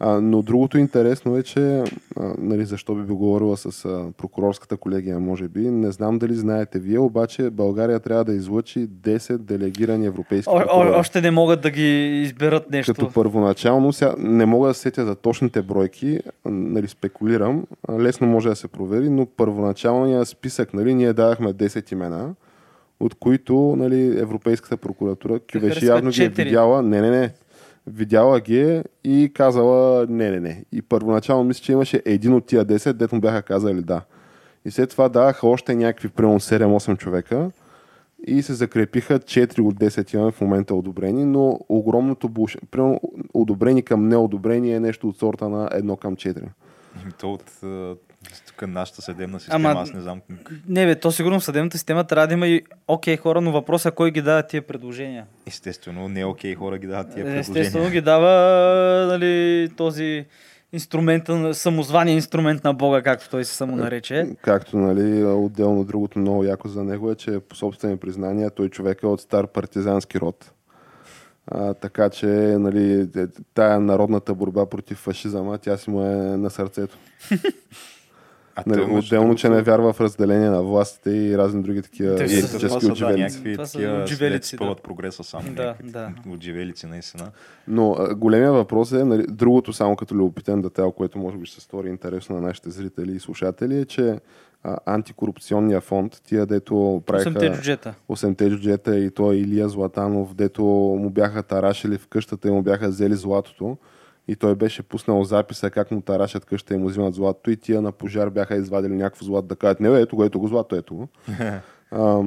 [0.00, 1.84] А, но другото интересно е, че а,
[2.38, 5.60] нали, защо би говорила с а, прокурорската колегия, може би.
[5.60, 10.88] Не знам дали знаете вие, обаче България трябва да излъчи 10 делегирани европейски О, прокурори.
[10.88, 12.94] о, още не могат да ги изберат нещо.
[12.94, 17.64] Като първоначално, сега не мога да сетя за точните бройки, нали, спекулирам,
[17.98, 22.34] лесно може да се провери, но първоначалния списък, нали, ние давахме 10 имена,
[23.00, 27.30] от които нали, Европейската прокуратура харесват явно ги е видяла, не, не, не,
[27.86, 30.64] видяла ги е и казала не, не, не.
[30.72, 34.02] И първоначално мисля, че имаше един от тия 10, дето му бяха казали да.
[34.64, 37.50] И след това даваха още някакви, примерно 7-8 човека
[38.26, 42.56] и се закрепиха 4 от 10 имаме в момента одобрени, но огромното буш...
[42.70, 43.00] Примерно
[43.34, 46.44] одобрени към неодобрени е нещо от сорта на 1 към 4.
[47.02, 47.44] Ами То от
[48.62, 50.20] тук нашата съдебна система, Ама- аз не знам.
[50.68, 53.92] Не, бе, то сигурно в съдебната система трябва да има и окей хора, но въпросът
[53.92, 55.26] е кой ги дава тия предложения.
[55.46, 57.90] Естествено, не е окей хора ги дават тия Естествено предложения.
[57.90, 58.30] ги дава
[59.08, 60.26] нали, този
[60.72, 64.26] инструмента, на- самозвания инструмент на Бога, както той се самонарече.
[64.42, 69.02] Както, нали, отделно другото много яко за него е, че по собствени признания той човек
[69.02, 70.52] е от стар партизански род.
[71.46, 72.26] А, така че,
[72.58, 76.98] нали, е, тая народната борба против фашизъма, тя си му е на сърцето.
[78.56, 82.24] А Нали, отделно, че не вярва в разделение на властите и разни други такива Те
[82.24, 84.74] Е, политически са, да, някакви такива отживелици, да.
[84.74, 85.54] прогреса само.
[85.54, 86.12] Да, някакви да.
[86.30, 87.30] Отживелици, наистина.
[87.68, 91.54] Но а, големия въпрос е, нали, другото само като любопитен детайл, което може би ще
[91.54, 94.18] се стори интересно на нашите зрители и слушатели, е, че
[94.64, 97.30] а, антикорупционния фонд, тия дето правиха...
[97.30, 97.94] Осемте джуджета.
[98.10, 100.64] 8-те джуджета и той Илия Златанов, дето
[101.00, 103.76] му бяха тарашили в къщата и му бяха взели златото.
[104.28, 107.82] И той беше пуснал записа как му тарашат къща и му взимат златото и тия
[107.82, 110.94] на пожар бяха извадили някакво злато да кажат, не ето го, ето го злато, ето
[110.94, 111.08] го.
[111.94, 112.22] А,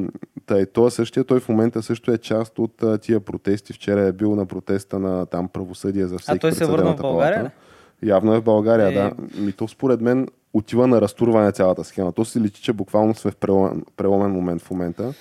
[0.45, 3.73] Та той същия, той в момента също е част от а, тия протести.
[3.73, 7.39] Вчера е бил на протеста на там правосъдие за всеки той се върна в България,
[7.39, 7.55] палата.
[8.03, 8.93] Явно е в България, Е.
[8.93, 9.11] да.
[9.41, 12.11] Ми то според мен отива на разтурване цялата схема.
[12.11, 15.13] То си личи, че буквално сме в преломен, преломен момент в момента.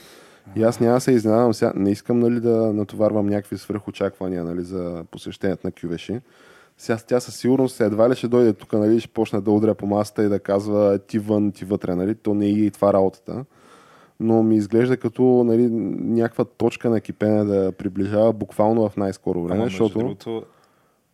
[0.57, 1.73] И аз няма се изненадам сега.
[1.77, 6.21] Не искам нали, да натоварвам някакви свръхочаквания нали, за посещението на Кювеши.
[6.79, 9.87] Сега тя със сигурност едва ли ще дойде тук, нали, ще почне да удря по
[9.87, 12.15] масата и да казва ти вън, ти вътре, нали?
[12.15, 13.45] То не е и това работата.
[14.21, 15.69] Но ми изглежда като нали,
[16.01, 20.43] някаква точка на кипене да приближава буквално в най-скоро време, Ама, защото другото,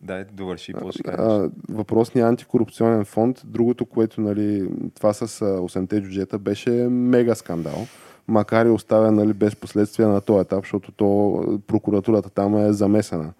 [0.01, 6.39] дай, довърши, после а, въпросният антикорупционен фонд, другото, което нали, това с а, 8-те джуджета
[6.39, 7.87] беше мега скандал.
[8.27, 13.33] Макар и оставя нали, без последствия на този етап, защото то, прокуратурата там е замесена.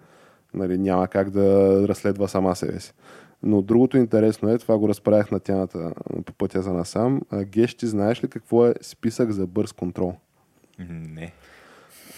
[0.54, 2.92] Нали, няма как да разследва сама себе си.
[3.42, 5.92] Но другото интересно е, това го разправях на тяната
[6.24, 7.20] по пътя за насам.
[7.44, 10.14] Геш, ти знаеш ли какво е списък за бърз контрол?
[10.88, 11.32] Не.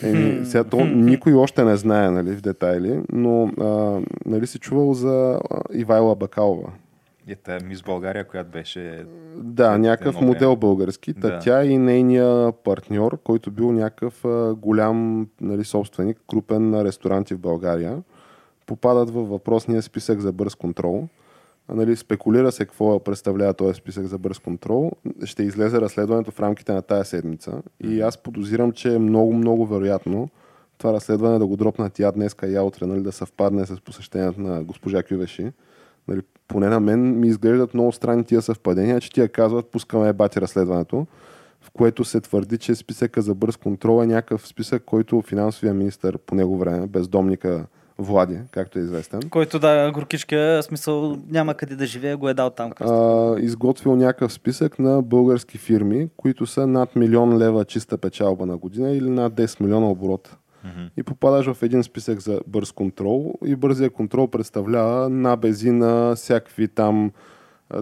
[0.03, 4.95] Еми, сега то никой още не знае нали, в детайли, но а, нали си чувал
[4.95, 5.41] за
[5.73, 6.73] Ивайла Бакалова?
[7.29, 9.07] Е, тая мис България, която беше...
[9.37, 11.15] Да, някакъв едно модел български.
[11.15, 11.39] Та Да.
[11.39, 17.39] Тя и нейния партньор, който бил някакъв а, голям нали, собственик, крупен на ресторанти в
[17.39, 18.03] България,
[18.67, 21.09] попадат във въпросния списък за бърз контрол.
[21.69, 24.93] А, нали, спекулира се какво представлява този списък за бърз контрол.
[25.25, 27.63] Ще излезе разследването в рамките на тая седмица.
[27.81, 30.29] И аз подозирам, че е много, много вероятно
[30.79, 34.65] това разследване да го дропнат я днеска, я утре, нали, да съвпадне с посещението на
[34.65, 35.53] госпожа Кювеши.
[36.09, 40.41] Нали, поне на мен ми изглеждат много странни тия съвпадения, че тия казват, пускаме бати
[40.41, 41.07] разследването,
[41.61, 46.19] в което се твърди, че списъка за бърз контрол е някакъв списък, който финансовия министр
[46.19, 47.67] по него време, бездомника
[47.99, 52.51] Влади, както е известен, Който да, горкичка, смисъл няма къде да живее, го е дал
[52.51, 52.71] там.
[52.71, 52.95] кръста.
[52.95, 58.57] а, изготвил някакъв списък на български фирми, които са над милион лева чиста печалба на
[58.57, 60.37] година или над 10 милиона оборот.
[60.97, 66.69] И попадаш в един списък за бърз контрол и бързия контрол представлява набези на всякакви
[66.69, 67.11] там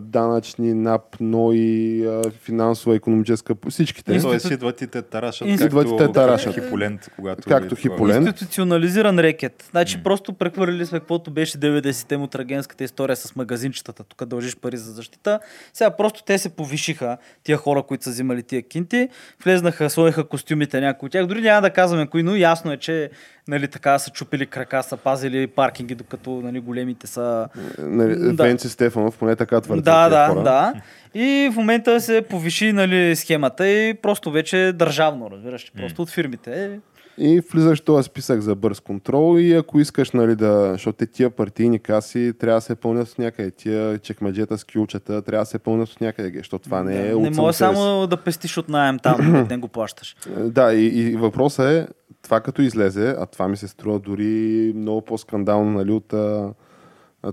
[0.00, 4.12] данъчни, НАП, НОИ, финансова, економическа, всичките.
[4.12, 6.54] Институт- Тоест идват и те тарашат, Идват както и те тарашат.
[6.54, 7.48] хиполент, когато...
[7.48, 8.26] Както е хиполент.
[8.26, 9.68] Институционализиран рекет.
[9.70, 14.04] Значи просто прехвърлили сме каквото беше 90-те му трагенската история с магазинчетата.
[14.04, 15.40] Тук дължиш пари за защита.
[15.72, 19.08] Сега просто те се повишиха, тия хора, които са взимали тия кинти.
[19.44, 21.26] Влезнаха, сложиха костюмите някои от тях.
[21.26, 23.10] Дори няма да казваме кои, но ясно е, че
[23.48, 28.44] нали, така са чупили крака, са пазили паркинги, докато нали, големите са Нали, Да.
[28.44, 29.82] Венци Стефанов, поне така твърди.
[29.82, 30.42] да, да, хора.
[30.42, 30.74] да.
[31.14, 36.10] И в момента се повиши нали, схемата и просто вече е държавно, разбираш, просто от
[36.10, 36.80] фирмите.
[37.18, 41.06] И влизаш в този списък за бърз контрол и ако искаш, нали, да, защото те
[41.06, 45.46] тия партийни каси трябва да се пълнят с някъде, тия чекмеджета с кюлчета трябва да
[45.46, 48.68] се пълнят с някъде, защото това не е не от може само да пестиш от
[48.68, 50.16] найем там, не го плащаш.
[50.38, 51.86] Да, и, и въпросът е,
[52.22, 56.52] това като излезе, а това ми се струва дори много по-скандално нали, от а,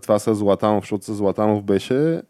[0.01, 2.21] това с Златанов, защото с Златанов беше,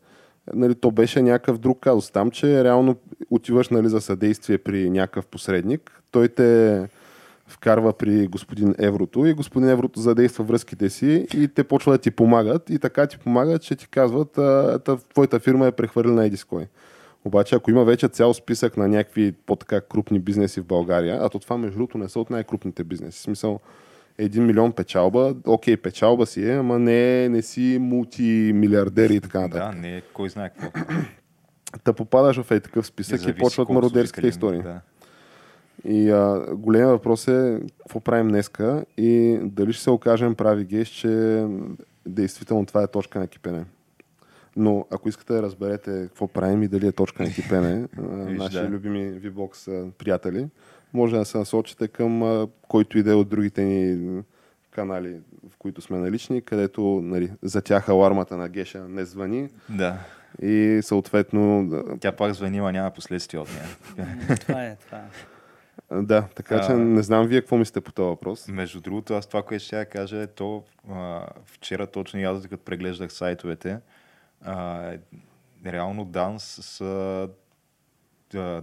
[0.53, 2.95] нали, то беше някакъв друг казус там, че реално
[3.29, 6.87] отиваш нали, за съдействие при някакъв посредник, той те
[7.47, 12.11] вкарва при господин Еврото и господин Еврото задейства връзките си и те почват да ти
[12.11, 16.43] помагат и така ти помагат, че ти казват а, та, твоята фирма е прехвърлена едис
[16.43, 16.67] кой.
[17.25, 21.39] Обаче, ако има вече цял списък на някакви по-така крупни бизнеси в България, а то
[21.39, 23.19] това между другото не са от най-крупните бизнеси.
[23.19, 23.59] В смисъл,
[24.17, 29.75] един милион печалба, окей, печалба си е, ама не, не си мултимилиардери и така нататък.
[29.75, 30.81] Да, не е кой знае какво.
[31.83, 34.61] Та попадаш в е такъв списък и, почват мародерските истории.
[34.61, 34.81] Да.
[35.85, 40.87] И а, големия въпрос е какво правим днеска и дали ще се окажем прави геш,
[40.87, 41.45] че
[42.05, 43.65] действително това е точка на кипене.
[44.55, 47.87] Но ако искате да разберете какво правим и дали е точка на кипене,
[48.37, 48.69] наши да.
[48.69, 50.47] любими VBOX приятели,
[50.93, 54.21] може да се насочите към който иде от другите ни
[54.71, 55.15] канали,
[55.49, 59.97] в които сме налични, където нали, за тях алармата на Геша не звъни да.
[60.41, 64.37] и съответно Тя пак звъни, ама няма последствия от нея.
[64.39, 66.01] това е, това е.
[66.01, 66.77] да така че А.
[66.77, 68.47] не знам вие какво мислите по този въпрос.
[68.47, 72.47] Между другото, аз това, което ще я кажа е то, а, вчера точно и аз
[72.47, 73.77] като преглеждах сайтовете,
[74.41, 74.91] а,
[75.65, 77.27] реално Данс са
[78.35, 78.61] а,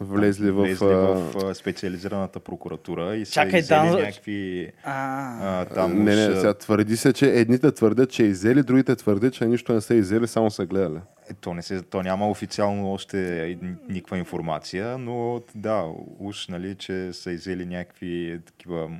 [0.00, 4.72] Влезли в, влезли в а, специализираната прокуратура и са Чакай, иззели Данс- някакви...
[4.84, 8.96] А, А, там не, не, сега твърди се, че едните твърдят, че е иззели, другите
[8.96, 11.00] твърдят, че нищо не са иззели, само са гледали.
[11.30, 13.58] Е, То, не се, то няма официално още
[13.88, 15.84] никаква информация, но да,
[16.18, 18.90] уж, нали, че са изели някакви такива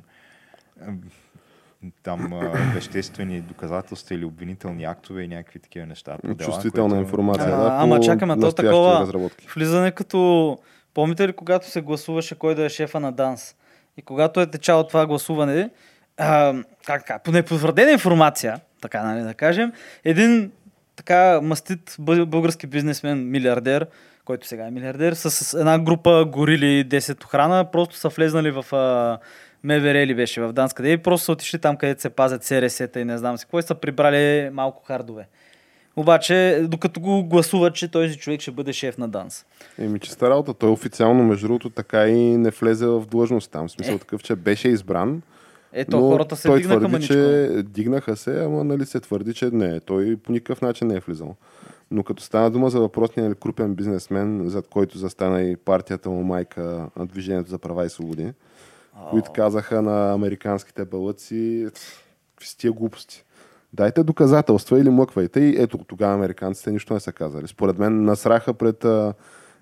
[2.03, 2.39] там а,
[2.73, 6.17] веществени доказателства или обвинителни актове и някакви такива неща.
[6.17, 7.45] по дела, Чувствителна което- информация.
[7.45, 9.47] Ама- да, ама по чакаме, то такова- разработки.
[9.47, 10.57] влизане като...
[10.93, 13.55] Помните ли, когато се гласуваше кой да е шефа на ДАНС?
[13.97, 15.69] И когато е течало това гласуване,
[16.17, 16.53] а,
[16.85, 19.71] как така, по непотвърдена информация, така нали да кажем,
[20.03, 20.51] един
[20.95, 23.87] така мастит бъ- български бизнесмен, милиардер,
[24.25, 28.65] който сега е милиардер, с, с една група горили 10 охрана, просто са влезнали в
[28.73, 29.17] а,
[29.67, 33.05] МВР ли беше в Данска и просто са отишли там, където се пазят СРС-та и
[33.05, 35.27] не знам си какво, и са прибрали малко хардове.
[35.95, 39.45] Обаче, докато го гласуват, че този човек ще бъде шеф на ДАНС.
[39.79, 40.53] Еми, чиста работа.
[40.53, 43.67] Той официално, между другото, така и не влезе в длъжност там.
[43.67, 43.97] В смисъл Е.
[43.97, 45.21] такъв, че беше избран.
[45.73, 47.13] Ето, но хората се той дигнаха твърди, маничко.
[47.13, 49.79] че дигнаха се, ама нали се твърди, че не.
[49.79, 51.35] Той по никакъв начин не е влизал.
[51.91, 56.87] Но като стана дума за въпросния крупен бизнесмен, зад който застана и партията му майка
[56.95, 58.33] на Движението за права и свободи,
[59.11, 61.67] които казаха на американските балъци
[62.43, 63.23] с тия глупости.
[63.73, 65.39] Дайте доказателства или млъквайте.
[65.39, 67.47] И ето тогава американците нищо не са казали.
[67.47, 69.13] Според мен насраха пред а,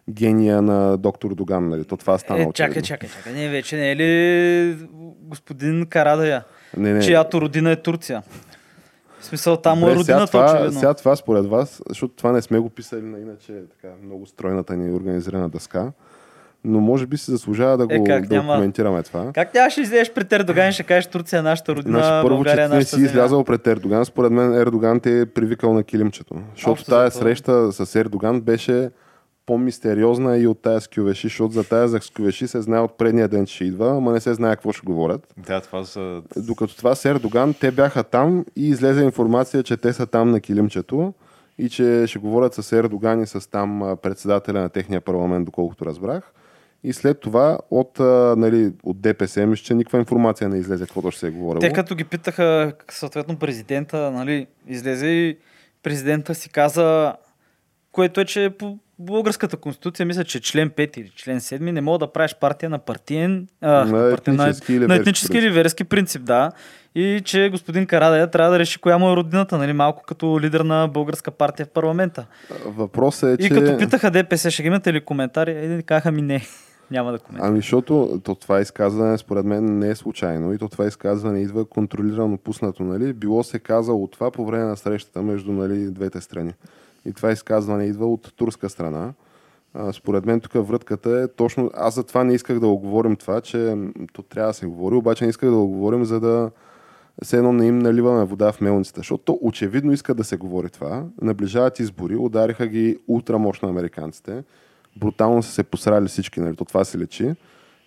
[0.10, 1.69] гения на доктор Доган.
[1.69, 1.86] Нали?
[1.86, 3.34] То това стана Е, чакай, чакай, чакай.
[3.34, 4.88] Не, вече не е ли
[5.21, 6.43] господин Карадая,
[6.78, 7.02] Не, не.
[7.02, 8.24] чиято родина е Турция?
[9.19, 10.80] В смисъл, там е сега родината, това, очевидно.
[10.80, 14.76] сега това според вас, защото това не сме го писали на иначе така много стройната
[14.76, 15.91] ни организирана дъска,
[16.65, 19.32] но може би си заслужава да го Е, как, да няма- коментираме това.
[19.34, 22.36] Как тя ще излезеш пред Ердоган и ще кажеш Турция е нашата родина, Значи, първо,
[22.36, 23.06] България е нашата си земя?
[23.06, 24.06] излязал пред Ердоган.
[24.06, 26.36] Според мен Ердоган те е привикал на килимчето.
[26.54, 28.89] Защото Общо тая среща с Ердоган беше
[29.45, 33.28] по-мистериозна и от тая с Кювеши, защото за тая за Кювеши се знае от предния
[33.28, 35.34] ден, че ще идва, ама не се знае какво ще говорят.
[35.38, 36.21] Да, това са...
[36.38, 40.39] Докато това с Ердоган, те бяха там и излезе информация, че те са там на
[40.39, 41.13] килимчето
[41.58, 46.32] и че ще говорят с Ердоган и с там председателя на техния парламент, доколкото разбрах.
[46.86, 51.12] И след това от, а, нали, от ДПС, мисля, че никаква информация не излезе, каквото
[51.12, 51.60] ще се е говорило.
[51.60, 55.38] Те като ги питаха, съответно, президента, нали, излезе и
[55.84, 57.13] президента си каза,
[57.91, 61.98] което е, че по българската конституция, мисля, че член 5 или член 7 не мога
[62.00, 65.43] да правиш партия на партиен, а, На партиен, на, етнически или на етнически принцип.
[65.43, 66.52] или верски принцип, да.
[66.95, 70.60] И че господин Карадая трябва да реши коя му е родината, нали, малко като лидер
[70.60, 72.26] на българска партия в парламента.
[72.65, 73.54] Въпросът е, И че...
[73.54, 76.41] като питаха ДПС, ще ги имате ли коментари, един казаха ми не,
[76.91, 77.50] няма да коментирам.
[77.50, 81.65] Ами, защото то това изказване според мен не е случайно и то това изказване идва
[81.65, 83.13] контролирано пуснато, нали?
[83.13, 86.54] Било се казало това по време на срещата между нали, двете страни.
[87.06, 89.13] И това изказване идва от турска страна.
[89.74, 91.71] А, според мен тук врътката е точно...
[91.74, 93.78] Аз за това не исках да го говорим това, че
[94.13, 96.52] то трябва да се говори, обаче не исках да го говорим, за да
[97.24, 100.69] все едно не им наливаме вода в мелницата, защото то очевидно иска да се говори
[100.69, 101.04] това.
[101.21, 104.43] Наближават избори, удариха ги ултрамощно американците.
[104.98, 107.34] Брутално са се посрали всички, нали, то това се лечи.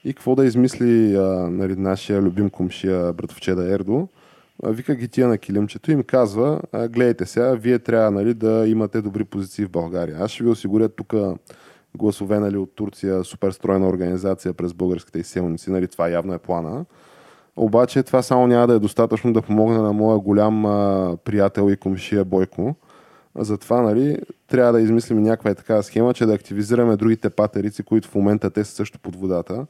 [0.05, 4.09] И какво да измисли а, нали, нашия любим комшия братовчеда Ердо,
[4.63, 8.35] а, вика ги тия на килимчето и им казва, а, гледайте сега, вие трябва нали,
[8.35, 10.17] да имате добри позиции в България.
[10.21, 11.15] Аз ще ви осигуря тук
[11.95, 16.85] гласове нали, от Турция, супер стройна организация през българските изселници, нали, това явно е плана.
[17.57, 21.77] Обаче това само няма да е достатъчно да помогне на моя голям а, приятел и
[21.77, 22.75] комшия Бойко.
[23.39, 28.09] Затова нали, трябва да измислим някаква е такава схема, че да активизираме другите патерици, които
[28.09, 29.67] в момента те са също под водата.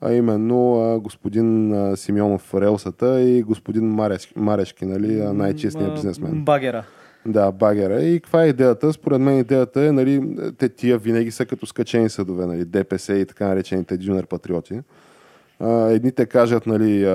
[0.00, 6.44] А именно а, господин а, Симеонов в релсата и господин Марешки, Марешки нали, най-честният бизнесмен.
[6.44, 6.84] Багера.
[7.26, 8.02] Да, багера.
[8.02, 8.92] И каква е идеята?
[8.92, 13.26] Според мен идеята е, нали, те тия винаги са като скачени съдове, нали, ДПС и
[13.26, 14.80] така наречените джунер патриоти.
[15.88, 17.06] Едните кажат нали,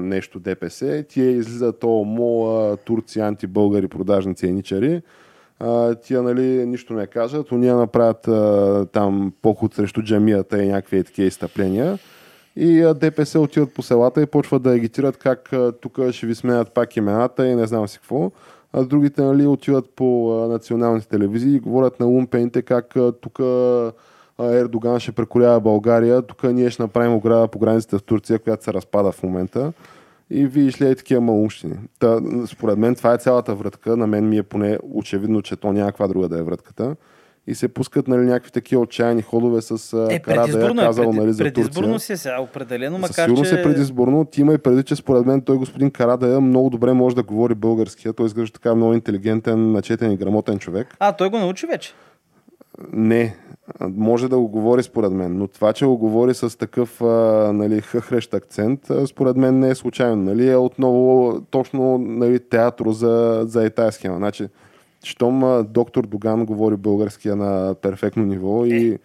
[0.00, 5.02] нещо ДПС, тия излизат ОМО, а, турци, антибългари, продажници, еничари.
[6.02, 11.28] Тия нали, нищо не кажат, уния направят а, там поход срещу джамията и някакви такива
[11.28, 11.98] изстъпления.
[12.56, 15.50] И ДПС отиват по селата и почват да агитират как
[15.80, 18.30] тук ще ви сменят пак имената и не знам си какво.
[18.72, 23.40] А другите нали, отиват по а, националните телевизии и говорят на лумпените как тук
[24.40, 28.72] Ердоган ще прекорява България, тук ние ще направим ограда по границата в Турция, която се
[28.72, 29.72] разпада в момента.
[30.30, 31.74] И видиш ли е такива малумщини.
[31.98, 33.96] Та, според мен това е цялата вратка.
[33.96, 36.96] На мен ми е поне очевидно, че то някаква друга да е вратката.
[37.46, 39.70] И се пускат нали, някакви такива отчаяни ходове с
[40.10, 40.84] Е, Карадая, предизборно е.
[40.84, 42.00] казал Преди, нали, за предизборно Турция.
[42.06, 43.60] си е сега, определено, Със макар сигурност че...
[43.60, 44.24] е предизборно.
[44.24, 47.54] Ти има и преди, че според мен той господин Карадая много добре може да говори
[47.54, 48.12] български.
[48.12, 50.96] Той изглежда така много интелигентен, начетен и грамотен човек.
[50.98, 51.92] А, той го научи вече.
[52.92, 53.36] Не,
[53.80, 57.00] може да го говори според мен, но това, че го говори с такъв
[57.54, 60.16] нали, хъхрещ акцент, според мен не е случайно.
[60.16, 64.16] Нали, е отново точно нали, театро за, за и тази схема.
[64.16, 64.48] Значи,
[65.04, 68.98] щом доктор Доган говори българския на перфектно ниво и а,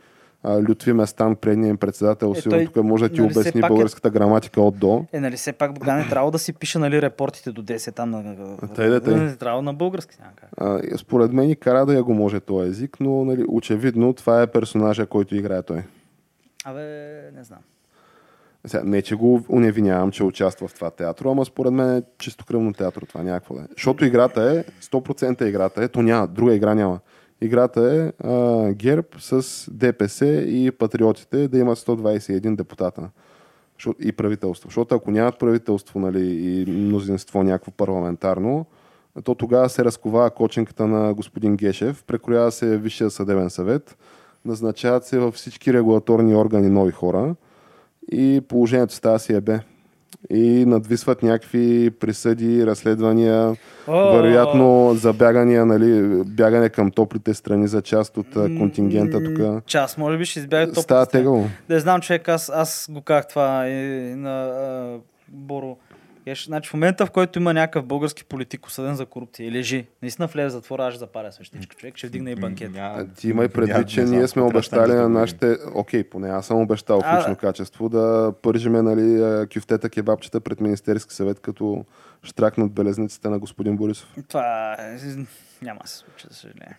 [0.70, 3.68] Лютви Местан, предния им председател, Е, сигурно той, тук може да ти нали, обясни е-
[3.68, 5.06] българската граматика от до.
[5.14, 8.10] Е, нали все пак Богдан е трябвало да си пише нали, репортите до 10 там
[8.10, 8.36] на...
[8.76, 9.28] Тъй да, тъй.
[9.28, 10.18] Е трябвало на български.
[10.58, 14.42] А, според мен и кара да я го може този език, но нали, очевидно това
[14.42, 15.84] е персонажа, който играе той.
[16.66, 16.82] Абе,
[17.36, 17.60] не знам.
[18.68, 22.74] Сега, не, че го уневинявам, че участва в това театро, ама според мен е чистокръвно
[22.74, 23.66] театро това, някакво да е.
[23.76, 27.00] Защото играта е, 100% играта е, то няма, друга игра няма.
[27.42, 33.10] Играта е а, ГЕРБ с ДПС и патриотите да имат 121 депутата.
[34.00, 34.70] И правителство.
[34.70, 38.66] Защото ако нямат правителство нали, и мнозинство някакво парламентарно,
[39.24, 43.98] то тогава се разковава коченката на господин Гешев, прекроява се Висшия съдебен съвет,
[44.46, 47.36] назначават се във всички регулаторни органи нови хора
[48.12, 49.60] и положението става си ебе.
[50.30, 53.56] И надвисват някакви присъди, разследвания,
[53.88, 54.12] О!
[54.12, 59.66] вероятно забягания, нали, бягане към топлите страни за част от контингента тук.
[59.66, 61.50] Час, може би ще избяга топлите Става тегаво.
[61.70, 63.76] Да знам, човек, аз, аз го казах това и
[64.16, 64.98] на а,
[65.28, 65.78] Боро.
[66.26, 69.88] Еш, значи в момента, в който има някакъв български политик осъден за корупция и лежи,
[70.02, 72.72] наистина влезе в затвора, аз ще запаля същичка човек, ще вдигне и банкет.
[72.78, 75.58] А ти имай предвид, че ние сме обещали на нашите...
[75.74, 81.14] Окей, поне аз съм обещал в лично качество да пържиме нали, кюфтета кебабчета пред Министерски
[81.14, 81.86] съвет, като
[82.24, 84.16] штракнат белезниците на господин Борисов.
[84.28, 84.98] Това е,
[85.66, 86.78] няма да се случи, за съжаление.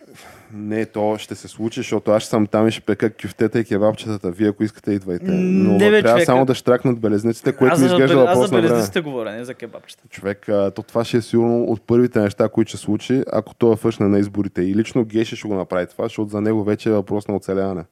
[0.53, 4.31] Не, то ще се случи, защото аз съм там и ще пека кюфтета и кебабчетата.
[4.31, 5.31] Вие, ако искате, идвайте.
[5.31, 6.25] Но не, бе, трябва човека.
[6.25, 9.31] само да штракнат белезниците, което аз ми за, изглежда бел- аз въпрос за белезниците говоря,
[9.31, 10.07] не за кебабчета.
[10.09, 14.07] Човек, то това ще е сигурно от първите неща, които ще случи, ако той фъшне
[14.07, 14.61] на изборите.
[14.61, 17.83] И лично Геше ще го направи това, защото за него вече е въпрос на оцеляване.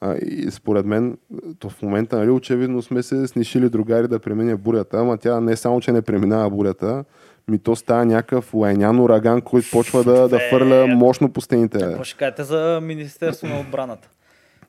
[0.00, 1.18] А, и според мен,
[1.58, 5.56] то в момента, нали, очевидно сме се снишили другари да премине бурята, ама тя не
[5.56, 7.04] само, че не преминава бурята,
[7.48, 11.78] ми то става някакъв лайнян ураган, който почва да, да фърля мощно по стените.
[11.78, 14.08] Какво ще кажете за Министерство на отбраната?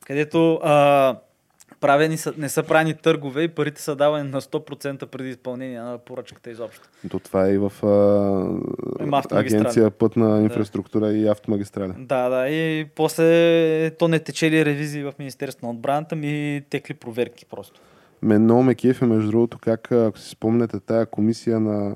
[0.05, 1.15] Където а,
[1.81, 5.97] правени са, не са правени търгове и парите са давани на 100% преди изпълнение на
[5.97, 6.89] поръчката изобщо.
[7.11, 11.93] То това е и в а, агенция пътна инфраструктура и автомагистрали.
[11.97, 16.93] Да, да, и после то не тече ли ревизии в Министерство на отбраната, ми текли
[16.93, 17.81] проверки просто.
[18.21, 21.95] Мен много ме кефи, между другото, как, ако си спомняте, тая комисия на...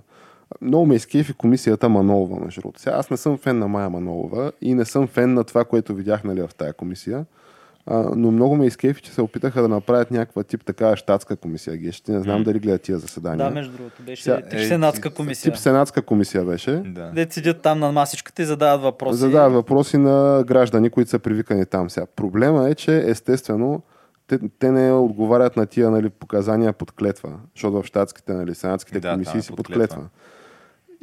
[0.62, 2.82] Много ме изкефи комисията Манолова, между другото.
[2.82, 5.96] Сега аз не съм фен на Майя Манолова и не съм фен на това, което
[5.96, 7.26] видях нали, в тая комисия.
[7.88, 11.78] А, но много ме изкефи, че се опитаха да направят някаква тип такава щатска комисия.
[11.78, 13.48] Геш, ти не знам дали гледат тия заседания.
[13.48, 15.52] Да, между другото, беше Сега, тип е, сенатска комисия.
[15.52, 16.72] Тип сенатска комисия беше.
[16.72, 17.12] Да.
[17.16, 19.18] Де седят там на масичката и задават въпроси.
[19.18, 21.89] Задават въпроси на граждани, които са привикани там.
[21.89, 23.82] Сега, проблема е, че естествено
[24.28, 28.99] те, те не отговарят на тия нали, показания под клетва, защото в щатските, нали, сенатските
[28.99, 30.09] Да, там комисии е си под клетва.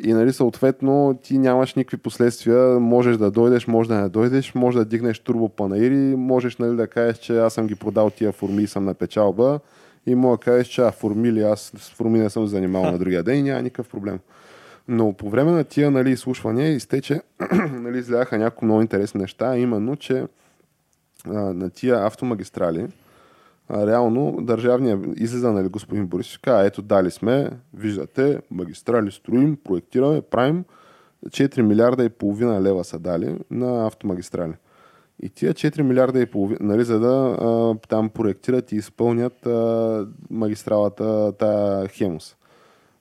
[0.04, 4.78] И нали, съответно ти нямаш никакви последствия, можеш да дойдеш, може да не дойдеш, може
[4.78, 8.66] да дигнеш турбопанаири, можеш нали, да кажеш, че аз съм ги продал тия форми и
[8.66, 9.60] съм на печалба
[10.06, 12.98] и мога да кажеш, че а, форми ли, аз с форми не съм занимавал на
[12.98, 14.18] другия ден и няма никакъв проблем.
[14.88, 17.22] Но по време на тия нали, изслушвания изтече,
[17.70, 20.26] нали, изляха няколко много интересни неща, именно, че
[21.26, 22.86] а, на тия автомагистрали
[23.70, 30.64] Реално държавния излиза, нали, господин Борисов, казва, ето дали сме, виждате, магистрали строим, проектираме, правим.
[31.26, 34.52] 4 милиарда и половина лева са дали на автомагистрали.
[35.22, 40.06] И тия 4 милиарда и половина, нали, за да а, там проектират и изпълнят а,
[40.30, 42.36] магистралата, тая Хемус.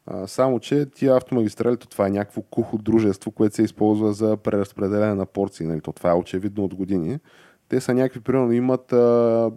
[0.05, 4.37] А, само, че тия автомагистрали, то това е някакво кухо дружество, което се използва за
[4.37, 5.65] преразпределение на порции.
[5.65, 5.81] Нали?
[5.81, 7.19] То това е очевидно от години.
[7.69, 9.51] Те са някакви, примерно, имат а,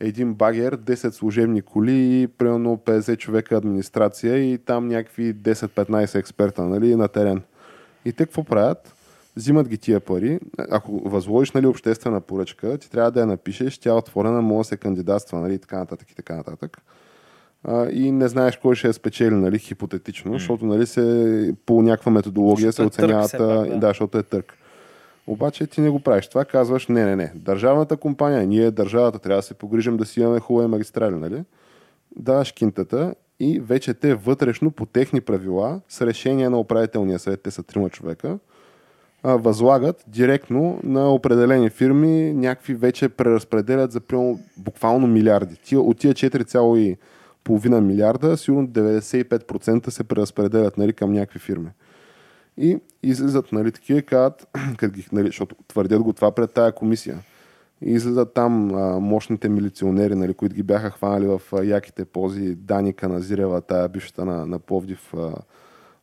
[0.00, 6.64] един багер, 10 служебни коли и примерно 50 човека администрация и там някакви 10-15 експерта
[6.64, 7.42] нали, на терен.
[8.04, 8.92] И те какво правят?
[9.36, 10.40] Взимат ги тия пари.
[10.70, 14.68] Ако възложиш нали, обществена поръчка, ти трябва да я напишеш, тя е отворена, може да
[14.68, 16.78] се кандидатства, нали, и така нататък и така нататък.
[17.64, 20.34] А, и не знаеш кой ще я спечели, нали, хипотетично, mm.
[20.34, 23.28] защото нали, се, по някаква методология Защото се е търг оценяват.
[23.28, 23.78] все пак, а, да.
[23.78, 24.58] да, защото е търк.
[25.26, 26.28] Обаче ти не го правиш.
[26.28, 27.32] Това казваш, не, не, не.
[27.34, 31.44] Държавната компания, ние държавата трябва да се погрижим да си имаме хубави магистрали, нали?
[32.16, 37.50] Даваш кинтата и вече те вътрешно по техни правила с решение на управителния съвет, те
[37.50, 38.38] са трима човека,
[39.24, 45.56] възлагат директно на определени фирми, някакви вече преразпределят за примерно, буквално милиарди.
[45.56, 51.70] Тия, от тия 4,5 милиарда, сигурно 95% се преразпределят нали, към някакви фирми.
[52.58, 57.18] И излизат нали, такива казват, като ги, нали, защото твърдят го това пред тая комисия.
[57.82, 62.54] И излизат там а, мощните милиционери, нали, които ги бяха хванали в а, яките пози,
[62.54, 65.32] Даника Назирева, тая бившата на, на Пловдив а,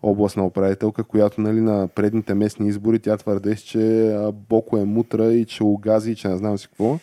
[0.04, 4.18] областна управителка, която нали, на предните местни избори тя твърдеше, че
[4.50, 7.00] Боко е мутра и че угази и че не знам си какво.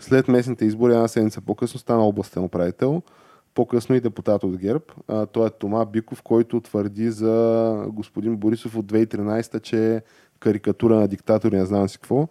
[0.00, 3.02] След местните избори една седмица по-късно стана областен управител,
[3.54, 4.84] по-късно и депутат от ГЕРБ.
[5.08, 10.02] А, той е Тома Биков, който твърди за господин Борисов от 2013, че е
[10.40, 12.28] карикатура на диктатор и не знам си какво.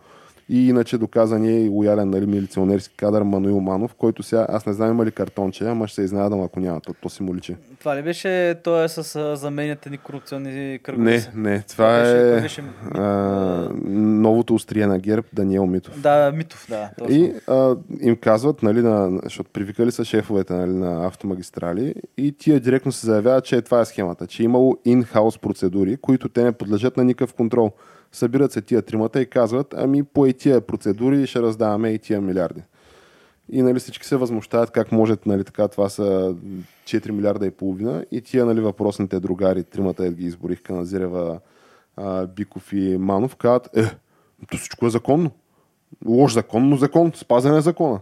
[0.53, 4.89] И иначе доказания и лоялен нали, милиционерски кадър Мануил Манов, който сега, аз не знам
[4.89, 7.55] има ли картонче, ама ще се изненадам ако няма, то, то си му личи.
[7.79, 11.11] Това ли беше, той е с заменяте ни корупционни кръгове?
[11.11, 12.63] Не, не, това беше- е беше?
[12.95, 13.03] а,
[13.85, 16.01] новото острие на ГЕРБ, Даниел Митов.
[16.01, 16.89] Да, Митов, да.
[16.97, 17.15] Точно.
[17.15, 22.59] И а, им казват, нали, на, защото привикали са шефовете нали, на автомагистрали и тия
[22.59, 26.51] директно се заявяват, че това е схемата, че е имало in-house процедури, които те не
[26.51, 27.71] подлежат на никакъв контрол.
[28.13, 32.21] Събират се тия тримата и казват, ами по и тия процедури ще раздаваме и тия
[32.21, 32.61] милиарди.
[33.49, 36.35] И нали, всички се възмущават как може, нали, така, това са
[36.85, 41.39] 4 милиарда и половина и тия нали, въпросните другари, тримата ги изборих, Каназирева,
[42.35, 43.83] Биков и Манов, казват, е,
[44.51, 45.31] то всичко е законно.
[46.05, 47.99] Лош закон, но закон, спазен е закона.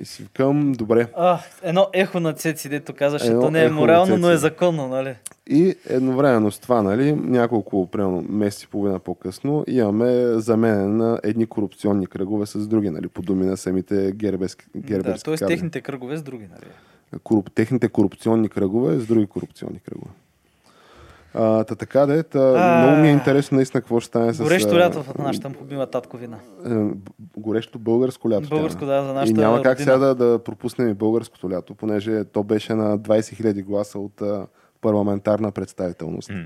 [0.00, 1.06] И си викам, добре.
[1.16, 4.88] А, едно ехо на Цеци, дето казваше, Едно то не е морално, но е законно,
[4.88, 5.14] нали?
[5.46, 11.46] И едновременно с това, нали, няколко, примерно, месеци и половина по-късно, имаме замене на едни
[11.46, 15.36] корупционни кръгове с други, нали, по думи на самите герберски, Да, т.е.
[15.46, 16.70] техните кръгове с други, нали?
[17.22, 20.10] Коруп, техните корупционни кръгове с други корупционни кръгове.
[21.34, 22.82] А, та така да е, та, А.
[22.82, 24.42] много ми е интересно наистина какво ще стане с...
[24.42, 26.36] Горещо лято в нашата любима татковина.
[26.66, 26.90] е,
[27.36, 28.48] горещо българско лято.
[28.48, 32.24] Българско, да, за И нашата няма как сега да, да пропуснем и българското лято, понеже
[32.24, 34.22] то беше на 20 000 гласа от
[34.80, 36.30] парламентарна представителност.
[36.30, 36.44] М.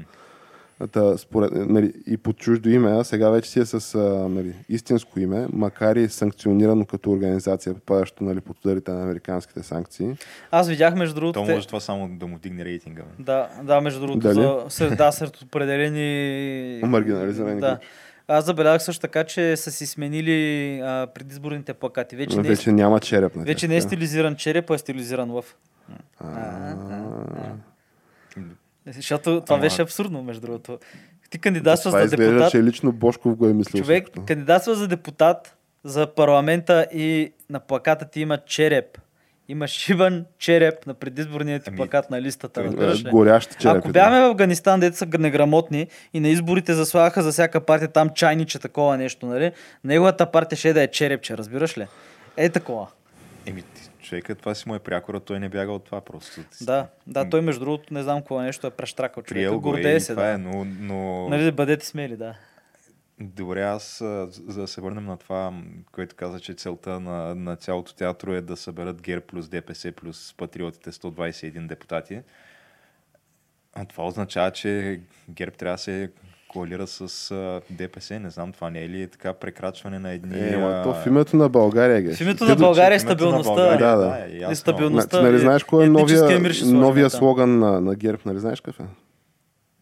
[0.92, 4.54] Та, според, нали, и под чуждо име, а сега вече си е с а, нали,
[4.68, 10.16] истинско име, макар и санкционирано като организация, попадащо нали, под ударите на американските санкции.
[10.50, 11.40] Аз видях, между другото...
[11.40, 13.02] То те- може това само да му вдигне рейтинга.
[13.18, 14.34] Да, да, между другото, Дали?
[14.34, 16.80] за, сред, да, сред определени...
[16.84, 17.70] Маргинализирани Да.
[17.70, 17.86] групи.
[18.28, 22.16] Аз забелязах също така, че са си сменили а, предизборните плакати.
[22.16, 25.30] Вече, не е, Вече няма череп на вече не е стилизиран череп, а е стилизиран
[25.30, 25.56] лъв.
[26.20, 26.74] А,
[28.86, 30.78] Защото това Ама- беше абсурдно, между другото.
[31.30, 32.50] Ти кандидатства за изглежда, депутат.
[32.50, 33.82] че лично Бошков го е мислил.
[33.82, 34.26] Човек същото.
[34.26, 38.98] кандидатства за депутат за парламента и на плаката ти има череп.
[39.48, 42.62] Има шибан череп на предизборния ти Ами, плакат на листата.
[42.62, 43.10] Е?
[43.10, 43.76] Горящ череп.
[43.76, 48.10] Ако бяхме в Афганистан, дето са неграмотни и на изборите заслагаха за всяка партия там
[48.10, 49.52] чайниче такова нещо, нали?
[49.84, 51.86] Неговата партия ще е да е черепче, разбираш ли?
[52.36, 52.86] Е такова.
[53.46, 56.40] Еми, ти- човека, това си му е прякора, той не бяга от това просто.
[56.60, 59.34] Да, да, той между другото не знам какво нещо е прещракал човека.
[59.34, 60.30] Приел го Гордее се, това да.
[60.30, 61.28] е, но, но...
[61.28, 62.34] Нали, бъдете смели, да.
[63.20, 63.98] Добре, аз,
[64.28, 65.52] за да се върнем на това,
[65.92, 70.34] което каза, че целта на, на цялото театро е да съберат ГЕР плюс ДПС плюс
[70.36, 72.20] патриотите 121 депутати.
[73.74, 75.00] А това означава, че
[75.30, 76.10] ГЕРБ трябва да се
[76.54, 77.00] коалира с
[77.30, 78.20] а, ДПС.
[78.20, 80.38] Не знам, това не е ли така прекрачване на едни...
[80.38, 82.16] Е, а, то в името на България, Геш.
[82.16, 83.54] В името на България е в името на стабилността.
[83.54, 84.18] България, Да, да.
[84.18, 84.56] е И ясно.
[84.56, 85.10] стабилността.
[85.10, 88.18] Значи, нали е- знаеш кой е новия, новия слоган на, на ГЕРБ?
[88.26, 88.84] Нали знаеш какъв е?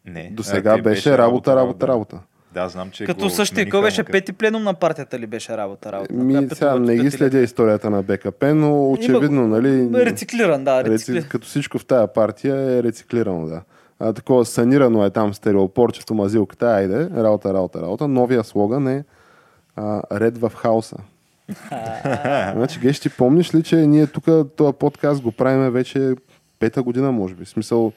[0.07, 0.31] Не.
[0.33, 2.19] До сега те беше работа, работа, работа.
[2.53, 5.57] Да, знам, че Като го същия, кой беше като- пети пленум на партията ли беше
[5.57, 5.93] работа?
[5.93, 6.15] работа?
[6.15, 9.91] Ми, Коя сега не ги следя историята на БКП, но очевидно, нали...
[9.97, 10.91] Рециклиран, да, Реци...
[10.91, 11.29] рециклиран.
[11.29, 13.63] Като всичко в тая партия е рециклирано, да.
[14.03, 18.09] А, такова санирано е там стереопорчето, мазилката, айде, работа, работа, работа.
[18.09, 19.05] Новия слоган е
[19.77, 20.97] а, ред в хаоса.
[22.57, 24.25] значи, Геш, ти помниш ли, че ние тук
[24.57, 26.15] този подкаст го правиме вече
[26.59, 27.45] пета година, може би.
[27.45, 27.93] В смисъл,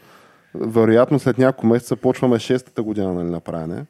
[0.55, 3.85] вероятно след няколко месеца почваме шестата година нали, на правене.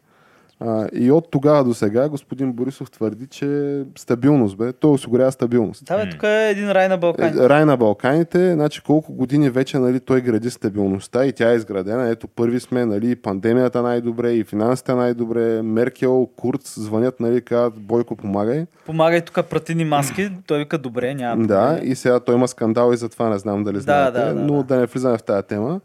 [0.59, 4.73] А, и от тогава до сега господин Борисов твърди, че стабилност бе.
[4.73, 5.85] Той осигурява стабилност.
[5.85, 7.39] Да, бе, тук е един рай на Балкани.
[7.39, 11.55] Е, Рай на Балканите, значи колко години вече нали, той гради стабилността и тя е
[11.55, 12.09] изградена.
[12.09, 18.15] Ето първи сме, нали, пандемията най-добре, и финансите най-добре, Меркел, Курц звънят, нали, казват, Бойко
[18.15, 18.65] помагай.
[18.85, 20.29] Помагай тук пратини маски.
[20.47, 23.79] Той вика, добре, няма Да, и сега той има скандал и затова не знам дали
[23.79, 24.63] знаете, да, да, но да.
[24.63, 25.79] да не влизаме в тази тема.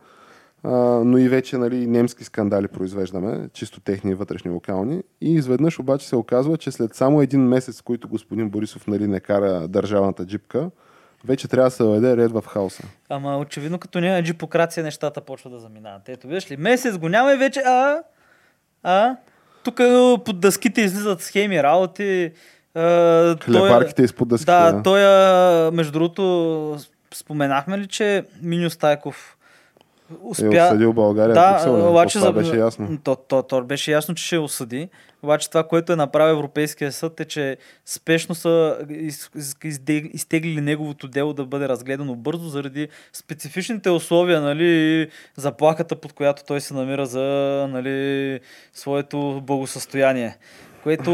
[0.64, 0.70] А,
[1.04, 5.02] но и вече нали, немски скандали произвеждаме, чисто техни вътрешни локални.
[5.20, 9.20] И изведнъж обаче се оказва, че след само един месец, който господин Борисов нали, не
[9.20, 10.70] кара държавната джипка,
[11.24, 12.82] вече трябва да се въведе ред в хаоса.
[13.08, 16.08] Ама очевидно, като няма джипокрация, нещата почва да заминават.
[16.08, 18.02] Ето, виж ли, месец го няма и вече, а,
[18.82, 19.16] а,
[19.64, 19.76] тук
[20.24, 22.32] под дъските излизат схеми, работи.
[22.74, 24.52] А, той- Хлебарките изпод дъските.
[24.52, 24.82] Да, да.
[24.82, 25.00] той,
[25.70, 26.76] между другото,
[27.14, 29.36] споменахме ли, че Миню Стайков
[30.22, 30.56] успя...
[30.56, 31.34] Е осъдил България.
[31.34, 31.82] Да, Брюксел, не?
[31.82, 32.32] обаче това за...
[32.32, 32.98] беше ясно.
[33.04, 34.88] То, то, то, беше ясно, че ще осъди.
[35.22, 37.56] Обаче това, което е направил Европейския съд е, че
[37.86, 39.30] спешно са из,
[39.64, 39.80] из,
[40.12, 46.44] изтеглили неговото дело да бъде разгледано бързо заради специфичните условия, нали, и заплахата, под която
[46.46, 47.20] той се намира за
[47.70, 48.40] нали,
[48.72, 50.38] своето благосъстояние.
[50.82, 51.12] Което,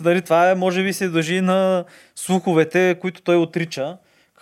[0.00, 3.96] нали, това е, може би се дължи на слуховете, които той отрича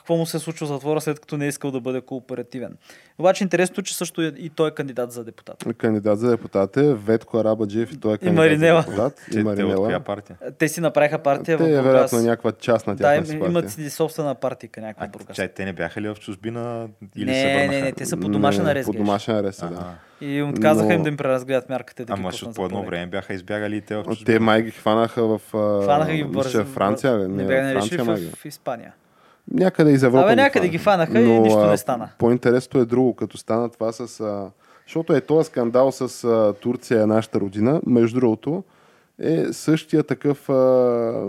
[0.06, 2.76] какво му се е случило в затвора, след като не е искал да бъде кооперативен.
[3.18, 5.64] Обаче интересното, е, че също и и той е кандидат за депутат.
[5.78, 8.82] Кандидат за депутат е Ветко Арабаджиев и той е кандидат Маринела.
[8.82, 9.14] за депутат.
[9.24, 10.00] Те, И те от коя Маринела.
[10.00, 10.36] партия?
[10.58, 13.52] Те си направиха партия Те в е вероятно някаква частна Да, тяхна им, си имат
[13.54, 13.70] партия.
[13.70, 17.46] си собствена партийка някаква А, чай, те не бяха ли в чужбина или Не, се
[17.48, 17.68] върнаха?
[17.68, 18.86] не, не, те са по домашен Не, арест.
[18.86, 19.94] По домашен арест, да.
[20.20, 22.02] И отказаха Но- им да им преразгледат мярката.
[22.02, 24.62] и Да Ама защото за по едно време бяха избягали и те в Те май
[24.62, 25.40] ги хванаха в...
[25.54, 26.64] а, Фанаха ги в.
[26.64, 27.18] Франция.
[27.18, 27.96] Не Не, бяха ги.
[27.96, 28.92] в, в Испания.
[29.52, 30.24] Някъде из Европа.
[30.24, 32.08] Абе, някъде ги фанаха и Но, нищо а, не стана.
[32.18, 34.20] По-интересното е друго, като стана това с...
[34.20, 34.50] А,
[34.86, 37.80] защото е този скандал с а, Турция нашата родина.
[37.86, 38.64] Между другото,
[39.18, 40.52] е същия такъв а,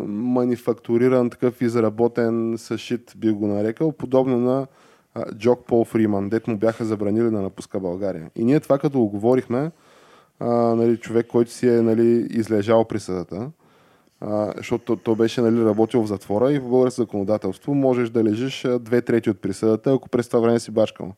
[0.08, 4.68] манифактуриран, такъв изработен съшит, би го нарекал, подобно на
[5.16, 8.30] а, Джок Пол Фриман, дет му бяха забранили да напуска България.
[8.36, 9.72] И ние това като го говорихме,
[10.40, 13.50] а, нали, човек, който си е нали, излежал присъдата,
[14.22, 18.66] а, защото той беше нали, работил в затвора и в българското законодателство можеш да лежиш
[18.80, 21.14] две трети от присъдата, ако през това време си бачкал.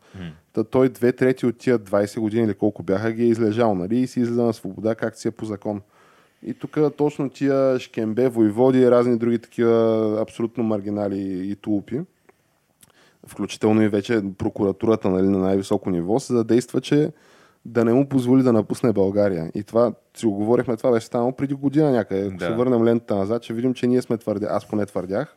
[0.54, 4.00] Та той две трети от тия 20 години или колко бяха ги е излежал нали,
[4.00, 5.82] и си излиза на свобода, както си е по закон.
[6.46, 12.02] И тук точно тия шкембе, войводи и разни други такива абсолютно маргинали и тулупи,
[13.28, 17.12] включително и вече прокуратурата нали, на най-високо ниво, се задейства, че
[17.70, 19.52] да не му позволи да напусне България.
[19.56, 22.28] И това, си го говорихме, това беше станало преди година някъде.
[22.28, 22.46] Ако Да.
[22.46, 25.36] се върнем лентата назад, ще видим, че ние сме твърдя, аз поне твърдях,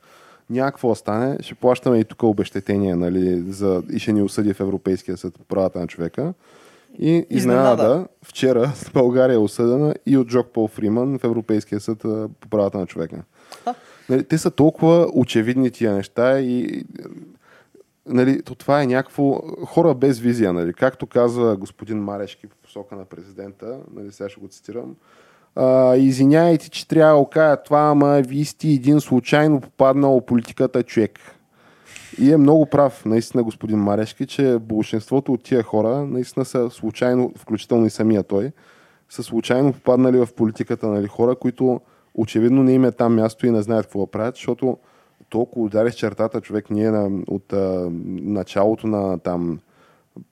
[0.51, 5.16] някакво остане, ще плащаме и тук обещетение, нали, за, и ще ни осъди в Европейския
[5.16, 6.35] съд по правата на човека.
[6.99, 11.99] И изненада, вчера България е осъдена и от Джок Пол Фриман в Европейския съд
[12.41, 13.16] по правата на човека.
[14.09, 16.85] Нали, те са толкова очевидни тия неща и
[18.07, 22.96] нали, то това е някакво хора без визия, нали, както казва господин Марешки по посока
[22.96, 24.96] на президента, нали, сега ще го цитирам.
[25.55, 30.82] А, извиняйте, че трябва да го кажа това, ама вие сте един случайно попаднал политиката
[30.82, 31.18] човек.
[32.18, 37.32] И е много прав, наистина, господин Марешки, че большинството от тия хора наистина са случайно,
[37.36, 38.53] включително и самия той,
[39.09, 41.80] са случайно попаднали в политиката, нали, хора, които
[42.14, 44.78] очевидно не им е там място и не знаят какво правят, защото
[45.33, 49.61] толкова удари с чертата човек ние на, от а, началото на там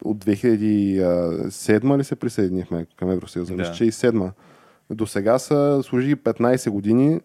[0.05, 3.55] от 2007 ли се присъединихме към Евросъюза?
[3.55, 3.59] Да.
[3.59, 4.31] Мисля, че и 7
[4.91, 7.21] До сега са служили 15 години.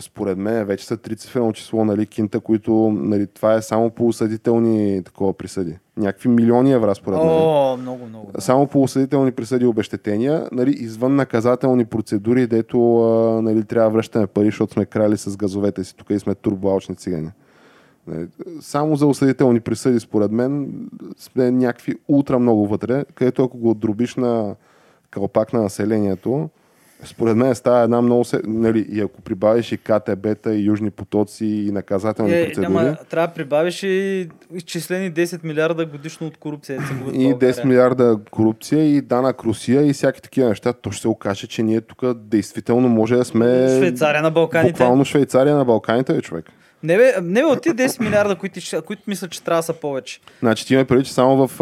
[0.00, 5.02] Според мен вече са трицифрено число нали, кинта, които нали, това е само по осъдителни
[5.04, 5.78] такова присъди.
[5.96, 7.28] Някакви милиони евра според мен.
[7.28, 8.30] О, много, много.
[8.34, 8.40] Да.
[8.40, 12.78] Само по осъдителни присъди и обещетения, нали, извън наказателни процедури, дето
[13.42, 16.96] нали, трябва да връщаме пари, защото сме крали с газовете си тук и сме турбоалчни
[16.96, 17.30] цигани.
[18.06, 18.26] Нали,
[18.60, 20.72] Само за осъдителни присъди, според мен,
[21.18, 24.54] сме някакви ултра много вътре, където ако го дробиш на
[25.10, 26.48] кълпак на населението,
[27.04, 28.24] Според мен става една много...
[28.24, 28.40] Се...
[28.44, 33.28] Нали, и ако прибавиш и КТБ-та, и Южни потоци, и наказателни Е, процедури, няма, трябва
[33.28, 36.78] да прибавиш и изчислени 10 милиарда годишно от корупция.
[37.12, 37.54] и България.
[37.54, 41.62] 10 милиарда корупция, и данък Русия, и всяки такива неща, то ще се окаже, че
[41.62, 43.76] ние тук действително може да сме...
[43.78, 44.72] Швейцария на Балканите.
[44.72, 46.44] Буквално Швейцария на Балканите, човек.
[46.82, 49.72] Не бе, не бе, от тия 10 милиарда, които, които мисля, че трябва да са
[49.72, 50.20] повече.
[50.40, 51.60] Значи ти има преди, че само в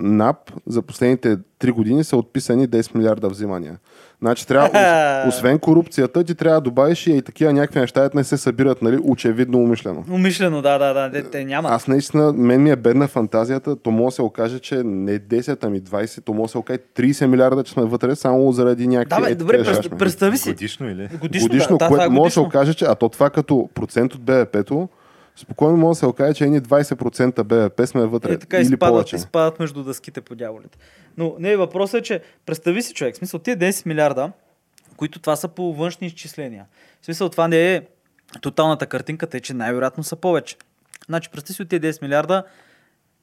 [0.00, 3.78] НАП за последните 3 години са отписани 10 милиарда взимания.
[4.24, 8.36] Значи трябва, ос- освен корупцията, ти трябва да добавиш и такива някакви неща, не се
[8.36, 10.04] събират, нали, очевидно умишлено.
[10.10, 11.10] Умишлено, да, да, да.
[11.12, 11.68] Те, те няма.
[11.68, 15.58] Аз наистина, мен ми е бедна фантазията, то може да се окаже, че не 10,
[15.62, 19.22] ами 20, то може да се окаже 30 милиарда, че сме вътре, само заради някакви...
[19.22, 19.98] да, бе, е, добре, през- шашми.
[19.98, 20.48] представи си.
[20.48, 21.08] Годишно или?
[21.20, 23.68] Годишно, годишно, да, да, което е може да се окаже, че, а то това като
[23.74, 24.88] процент от БВП-то,
[25.36, 28.32] спокойно може да се окаже, че едни 20% БВП сме вътре.
[28.32, 29.16] Е, така или изпадат, повече.
[29.16, 30.78] изпадат между дъските по дяволите.
[31.16, 34.32] Но не, въпросът е, че представи си човек, в смисъл тия 10 милиарда,
[34.96, 36.66] които това са по външни изчисления.
[37.00, 37.82] В смисъл това не е
[38.40, 40.56] тоталната картинка, тъй че най-вероятно са повече.
[41.06, 42.44] Значи представи си от тия 10 милиарда,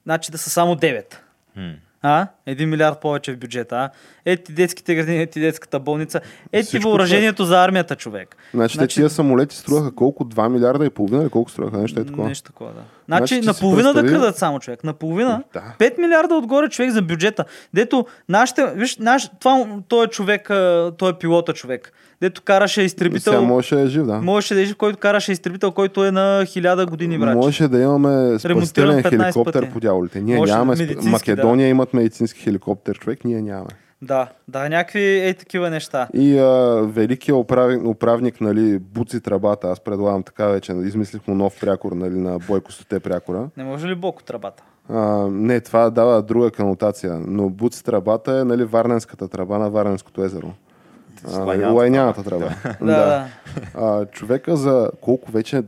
[0.03, 1.15] значи да са само 9.
[1.55, 1.73] М.
[2.01, 2.27] А?
[2.45, 3.75] Един милиард повече в бюджета.
[3.75, 3.89] А?
[4.25, 6.21] Ети детските градини, ети детската болница.
[6.51, 8.37] Ети въоръжението за армията, човек.
[8.53, 10.25] Значи, те тия самолети струваха колко?
[10.25, 11.77] 2 милиарда и половина или колко струваха?
[11.77, 12.27] Нещо е такова.
[12.27, 12.81] Нещо такова, да.
[13.17, 14.83] Значи, Значи наполовина да крадат само човек.
[14.83, 15.43] Наполовина.
[15.53, 15.63] Да.
[15.79, 17.45] 5 милиарда отгоре човек за бюджета.
[17.73, 20.47] Дето, нашите, виж, наш, това, той е човек,
[20.97, 21.93] той е пилота човек.
[22.21, 23.33] Дето караше изтребител.
[23.33, 24.13] Сега можеше да е жив, да.
[24.21, 27.35] Можеше да е жив, който караше изтребител, който е на хиляда години, брат.
[27.35, 29.73] Можеше да имаме спасителен 15 хеликоптер пъти.
[29.73, 30.21] по дяволите.
[30.21, 30.75] Ние Може нямаме.
[30.75, 33.69] медицински, Македония имат медицински хеликоптер, човек, ние нямаме.
[34.01, 36.07] Да, да, някакви е такива неща.
[36.13, 41.59] И а, великият управник, управник нали, Буци Трабата, аз предлагам така вече, измислих му нов
[41.59, 43.49] прякор нали, на Бойко Стоте прякора.
[43.57, 44.63] Не може ли Бог от тръбата?
[44.89, 50.23] А, не, това дава друга канотация, но Буци Трабата е нали, Варненската тръба на Варненското
[50.23, 50.53] езеро.
[51.73, 52.49] Лайняната тръба.
[52.81, 53.27] Да, да.
[53.75, 55.63] А, човека за колко вече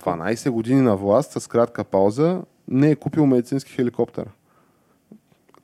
[0.00, 4.24] 12 години на власт с кратка пауза не е купил медицински хеликоптер.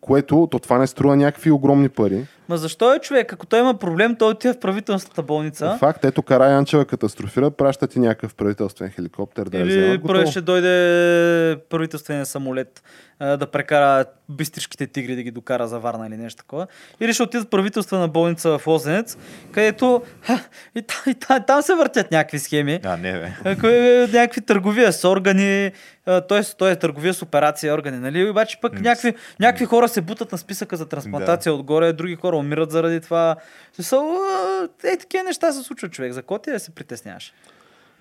[0.06, 2.26] Което, то това не струва някакви огромни пари.
[2.48, 3.32] Ма защо е човек?
[3.32, 5.76] Ако той има проблем, той отива в правителствената болница.
[5.78, 10.02] Факт, ето Караянчева катастрофира, праща ти някакъв правителствен хеликоптер да я Или вземат.
[10.02, 10.30] първо готово.
[10.30, 12.82] ще дойде правителствения самолет
[13.20, 16.66] да прекара бистришките тигри да ги докара за Варна или нещо такова.
[17.00, 19.16] Или ще отидат правителствена болница в Лозенец,
[19.52, 20.40] където ха,
[20.74, 22.80] и, та, и, та, там се въртят някакви схеми.
[22.84, 23.50] А, не, бе.
[23.50, 25.72] Ако е някакви търговия с органи,
[26.04, 26.42] т.е.
[26.58, 28.30] той е търговия с операция органи, нали?
[28.30, 32.70] Обаче пък някакви, някакви хора се бутат на списъка за трансплантация отгоре, други хора умират
[32.70, 33.36] заради това.
[33.72, 34.18] Смисъл,
[34.84, 36.12] Е, такива неща се случват човек.
[36.12, 37.32] За какво ти да се притесняваш?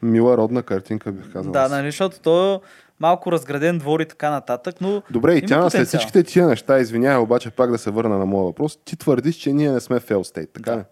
[0.01, 1.51] Мила родна картинка, бих казал.
[1.51, 2.59] Да, нали, защото той е
[2.99, 7.23] малко разграден двор и така нататък, но Добре, и тя след всичките тия неща, извинявай,
[7.23, 10.35] обаче пак да се върна на моя въпрос, ти твърдиш, че ние не сме fail
[10.35, 10.83] state, така ли?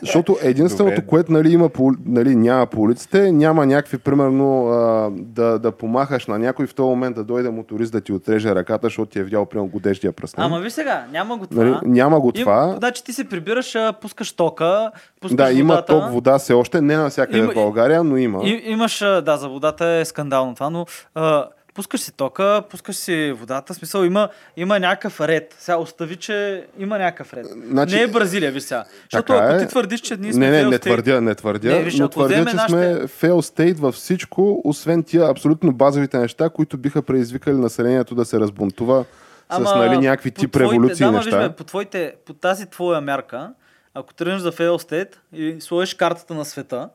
[0.00, 1.06] Защото единственото, Добре.
[1.06, 1.70] което нали, има
[2.06, 6.88] нали, няма по улиците, няма някакви, примерно, а, да, да помахаш на някой в този
[6.88, 10.38] момент да дойде моторист да ти отреже ръката, защото ти е видял примерно годеждия пръст.
[10.38, 10.46] нали?
[10.46, 11.64] Ама виж сега, няма го това.
[11.64, 12.74] Нали, няма го това.
[12.78, 14.90] Значи ти се прибираш, пускаш тока,
[15.20, 15.92] пускаш Да, има водата.
[15.92, 18.40] ток вода все още, не навсякъде Има- в България, но има.
[18.44, 21.46] И, имаш, да, за водата е скандално това, но а,
[21.80, 25.56] пускаш си тока, пускаш си водата, смисъл има, има някакъв ред.
[25.58, 27.46] Сега остави, че има някакъв ред.
[27.66, 28.84] Значи- не е Бразилия, виж сега.
[29.02, 29.58] Защото ако е.
[29.58, 32.34] ти твърдиш, че ние сме Не, не, не твърдя, не твърдя, Не, виж, но твърдя,
[32.36, 37.54] че нашите- сме fail state във всичко, освен тия абсолютно базовите неща, които биха предизвикали
[37.54, 39.04] населението да се разбунтува
[39.52, 41.48] с нали, някакви тип твоите- революции да, неща.
[41.48, 43.50] бе, по, твоите, по тази твоя мярка,
[43.94, 46.88] ако тръгнеш за fail state и сложиш картата на света,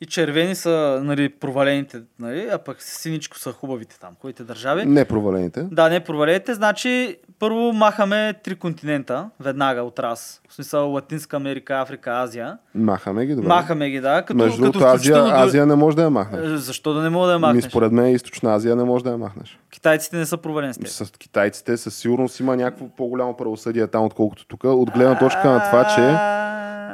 [0.00, 4.84] и червени са нали, провалените, нали, а пък синичко са хубавите там, които държави.
[4.84, 5.62] Не провалените.
[5.62, 6.54] Да, не провалете.
[6.54, 10.40] Значи, първо махаме три континента, веднага от раз.
[10.48, 12.58] В смисъл Латинска Америка, Африка, Азия.
[12.74, 13.48] Махаме ги, добре.
[13.48, 14.22] Махаме ги, да.
[14.22, 16.40] Като, Между като Азия, до- Азия не може да я махнеш.
[16.44, 17.64] Е, Защо да не мога да я Ми, махнеш?
[17.64, 19.58] според мен Източна Азия не може да я махнеш.
[19.70, 20.88] Китайците не са провалени с теб.
[20.88, 24.64] С китайците със сигурност има някакво по-голямо правосъдие там, отколкото тук.
[24.64, 26.00] От гледна точка на това, че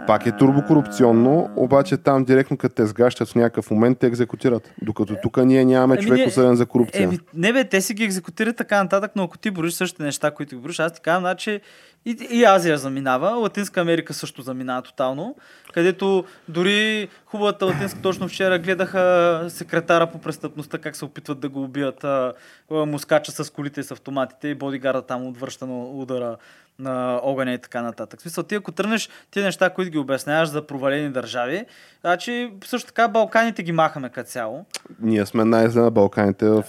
[0.06, 4.72] пак е турбокорупционно, обаче там директно като те сгащат в някакъв момент те екзекутират.
[4.82, 7.04] Докато тук ние нямаме Еми, човек осъден за корупция.
[7.04, 10.30] Еми, не бе, те си ги екзекутират така нататък, но ако ти броиш същите неща,
[10.30, 11.60] които ги броиш, аз ти казвам, значи
[12.04, 15.36] и, и Азия заминава, Латинска Америка също заминава тотално,
[15.74, 21.62] където дори хубавата Латинска, точно вчера гледаха секретара по престъпността, как се опитват да го
[21.62, 22.32] убият а,
[22.70, 26.36] мускача с колите и с автоматите и бодигарда там отвръща на удара
[26.80, 28.20] на огъня и така нататък.
[28.20, 31.64] В смисъл, ти ако тръгнеш тия неща, които ги обясняваш за провалени държави.
[32.00, 34.64] Значи, също така Балканите ги махаме като цяло.
[35.00, 36.64] Ние сме най-зле на Балканите в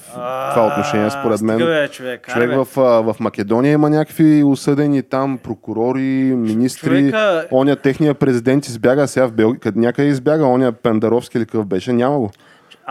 [0.52, 1.60] това отношение, според мен.
[1.90, 2.28] Човек.
[2.34, 6.02] Човек в, в Македония има някакви осъдени там прокурори,
[6.38, 6.90] министри.
[6.90, 9.60] Човека- Оня техния президент избяга сега в Белгия.
[9.60, 12.32] Къде някъде избяга, оня Пендаровски или какъв беше, няма го.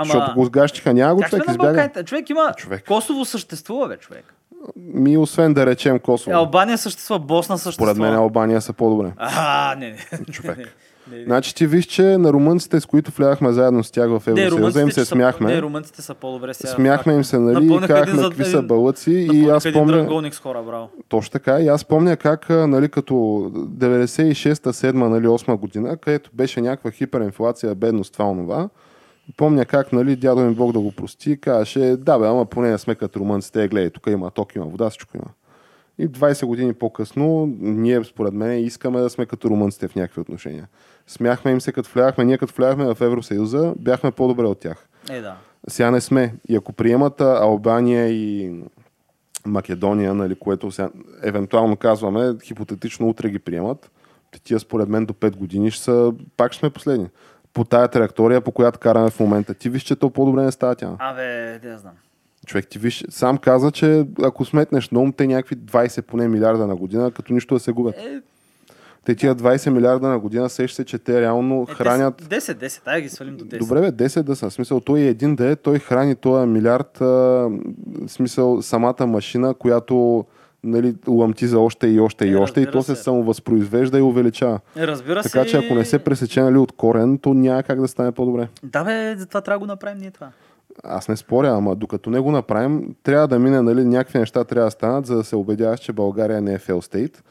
[0.05, 1.63] Защото го сгащиха, няма го човек, избяга.
[1.65, 2.05] Балканите?
[2.05, 2.53] Човек има...
[2.57, 2.85] Човек.
[2.89, 4.35] Косово съществува, бе, човек.
[4.77, 6.37] Ми, освен да речем Косово.
[6.37, 7.95] Албания съществува, Босна съществува.
[7.95, 9.13] Според мен Албания са по-добре.
[9.17, 10.25] А, не, не.
[10.25, 10.59] Човек.
[11.13, 11.25] Не.
[11.25, 14.91] Значи ти виж, че на румънците, с които влязахме заедно с тях в Евросъюза, им
[14.91, 15.55] се са- смяхме.
[15.55, 16.71] Не, румънците са по-добре сега.
[16.71, 19.11] Смяхме им се, нали, и казахме за- какви са един- бълъци.
[19.33, 20.89] И аз помня, с хора, браво.
[21.09, 23.15] точно така, и аз помня как, нали, като
[23.55, 28.69] 96-та, 7 нали, 8 година, където беше някаква хиперинфлация, бедност, това, онова.
[29.37, 32.79] Помня как, нали, дядо ми Бог да го прости, казваше, да бе, ама поне не
[32.79, 35.27] сме като румънците, гледай, тук има ток, има вода, всичко има.
[35.99, 40.69] И 20 години по-късно, ние, според мен, искаме да сме като румънците в някакви отношения.
[41.11, 44.89] Смяхме им се, като влязахме, ние като влязахме в Евросъюза, бяхме по-добре от тях.
[45.11, 45.37] Е, да.
[45.69, 46.35] Сега не сме.
[46.49, 48.55] И ако приемат Албания и
[49.47, 50.91] Македония, нали, което сега,
[51.23, 53.91] евентуално казваме, хипотетично утре ги приемат,
[54.45, 57.09] тия според мен до 5 години ще са, пак ще сме последни.
[57.55, 59.55] По тая траектория, по която караме в момента.
[59.55, 60.97] Ти виж, че то по-добре не става тя.
[60.99, 61.95] Абе, да знам.
[62.47, 66.67] Човек, ти виж, сам каза, че ако сметнеш на ум, те някакви 20 поне милиарда
[66.67, 67.97] на година, като нищо да се губят.
[67.97, 68.21] Е,
[69.05, 72.67] Те тия 20 милиарда на година, сеща се, че те реално е, хранят 10, 10,
[72.67, 73.59] 10, дай ги свалим до 10.
[73.59, 74.51] Добре, бе, 10 да са.
[74.51, 77.51] В смисъл, той един да е, той храни този милиард, а, в
[78.09, 80.25] смисъл, самата машина, която
[80.65, 83.03] нали, ламти за още и още и Е, още и то се се.
[83.03, 84.61] самовъзпроизвежда и увеличава.
[84.77, 85.51] Е, разбира Така се.
[85.51, 88.49] че ако не се пресече нали, от корен, то няма как да стане по-добре.
[88.63, 90.29] Да, бе, затова трябва да го направим ние това.
[90.85, 94.67] Аз не споря, ама докато не го направим, трябва да мине, нали, някакви неща трябва
[94.67, 97.23] да станат, за да се убедяваш, че България не е фейл стейт.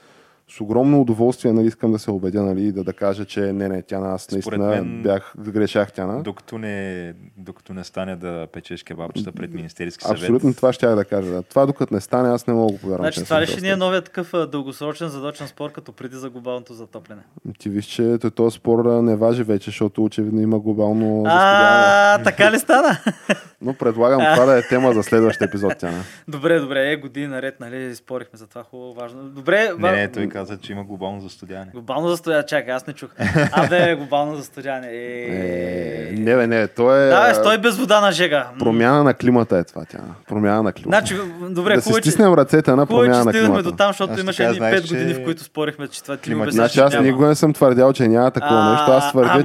[0.51, 3.81] С огромно удоволствие нали, искам да се убедя нали, да, да кажа, че не, не,
[3.81, 6.23] тя аз наистина мен- бях, грешах тяна.
[6.23, 10.19] Докато не, докато не стане да печеш кебабчета пред Министерски съвет.
[10.19, 11.31] Абсолютно това ще я да кажа.
[11.31, 11.41] Да.
[11.41, 13.03] Това докато не стане, аз не мога да го повярвам.
[13.03, 16.73] Значи това ли ще ни е новият такъв дългосрочен задочен спор, като преди за глобалното
[16.73, 17.21] затопляне?
[17.59, 21.23] Ти виж, че този спор не важи вече, защото очевидно има глобално.
[21.27, 22.97] А, така ли стана?
[23.61, 26.03] Но предлагам това да е тема за следващия епизод, Тяна.
[26.27, 29.23] Добре, добре, е години наред, нали, спорихме за това хубаво, важно.
[29.23, 31.71] Добре, Не, не, той каза, че има глобално застудяване.
[31.73, 33.09] глобално застоя, чакай, аз не чух.
[33.51, 34.87] Абе, глобално застояне.
[34.87, 36.11] Е, Е...
[36.11, 38.47] не, бе, не, то е Да, бе, стой без вода на жега.
[38.59, 40.15] Промяна на климата е това, Тяна.
[40.27, 40.97] Промяна на климата.
[40.99, 41.15] Значи,
[41.49, 43.63] добре, да хубаво, е, стиснем ръцете на е, промяна на стигнахме климата.
[43.63, 46.17] до там, защото Аз имаше едни знаеш, 5 години, че в които спорихме, че това
[46.17, 48.91] ти обясняваш, Значи аз никога не съм твърдял, че няма такова нещо.
[48.91, 49.43] Аз твърдя,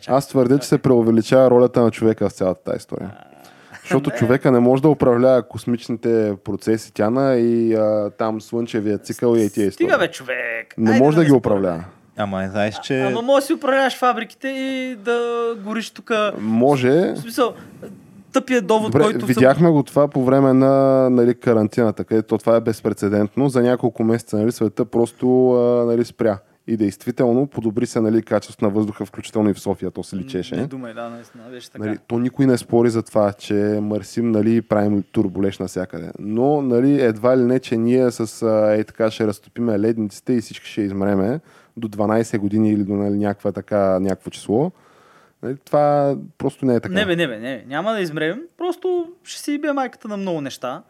[0.00, 3.10] че, аз твърдя, че се преувеличава ролята на човека в цялата тази история.
[3.86, 4.16] Защото не.
[4.16, 9.46] човека не може да управлява космичните процеси, тяна и а, там слънчевия цикъл и тия
[9.46, 9.70] истории.
[9.70, 10.74] Стига бе, човек.
[10.78, 11.84] Не Айде може да не ги управлява.
[12.16, 13.00] Ама знаеш, че...
[13.00, 15.20] Ама може да си управляваш фабриките и да
[15.64, 16.10] гориш тук.
[16.40, 16.90] Може.
[16.90, 17.54] В смисъл,
[18.32, 22.60] тъпия довод, Добре, който видяхме го това по време на нали, карантината, където това е
[22.60, 23.48] безпредседентно.
[23.48, 26.38] За няколко месеца нали, света просто а, нали, спря.
[26.68, 30.56] И действително подобри се нали, качеството на въздуха, включително и в София, то се личеше.
[30.56, 31.84] Не думай, да, наистина, беше така.
[31.84, 36.10] Нали, то никой не спори за това, че мърсим нали, правим турболеш навсякъде.
[36.18, 38.46] Но нали, едва ли не, че ние с
[38.78, 41.40] е така ще разтопиме ледниците и всички ще измреме
[41.76, 44.72] до 12 години или до нали, някаква така, някакво число.
[45.42, 46.94] Нали, това просто не е така.
[46.94, 47.64] Не бе, не бе, не.
[47.66, 48.42] Няма да измрем.
[48.58, 50.82] Просто ще си бие майката на много неща.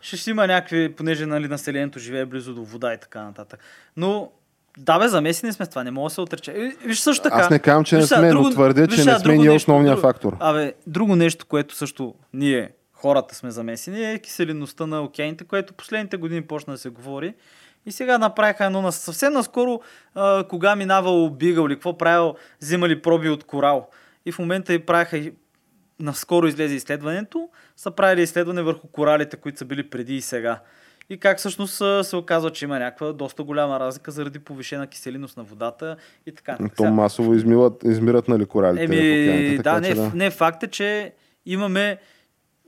[0.00, 3.60] Ще си има някакви, понеже нали, населението живее близо до вода и така нататък.
[3.96, 4.30] Но
[4.78, 6.52] да бе, замесени сме с това, не мога да се отрече.
[6.52, 7.36] И, Виж също така.
[7.36, 9.38] Аз не казвам, че не Виж сме, но друго- твърдя, виж че не сме ние
[9.42, 10.36] нещо, основният друго- фактор.
[10.40, 16.16] Абе, друго нещо, което също ние, хората сме замесени, е киселинността на океаните, което последните
[16.16, 17.34] години почна да се говори.
[17.86, 19.80] И сега направиха едно на съвсем наскоро,
[20.14, 23.88] а, кога минавал бигал или какво правил, взимали проби от корал.
[24.26, 25.30] И в момента и правиха,
[26.00, 30.60] наскоро излезе изследването, са правили изследване върху коралите, които са били преди и сега.
[31.10, 35.36] И как всъщност а, се оказва, че има някаква доста голяма разлика заради повишена киселиност
[35.36, 35.96] на водата
[36.26, 36.52] и така.
[36.52, 36.72] нататък.
[36.76, 40.10] То Сега- масово измиват, измират нали, коралите Еми, да, че не, да.
[40.14, 41.12] не, факт е, че
[41.46, 41.98] имаме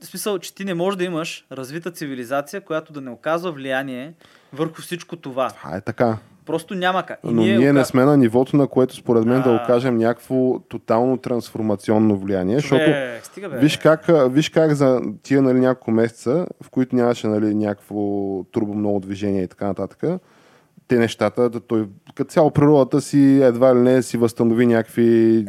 [0.01, 4.13] в смисъл, че ти не можеш да имаш развита цивилизация, която да не оказва влияние
[4.53, 5.49] върху всичко това.
[5.49, 6.17] Това е така.
[6.47, 7.19] Просто няма как.
[7.23, 9.55] И Но ние, не ока- сме на нивото, на което според мен да А.
[9.55, 13.57] окажем някакво тотално трансформационно влияние, защото Човек, стига, бе.
[13.57, 17.95] Виж как, виж как за тия нали, няколко месеца, в които нямаше нали, някакво
[18.43, 20.03] турбо много движение и така нататък,
[20.87, 21.85] те нещата, да той,
[22.15, 25.45] като цяло природата си едва ли не си възстанови някакви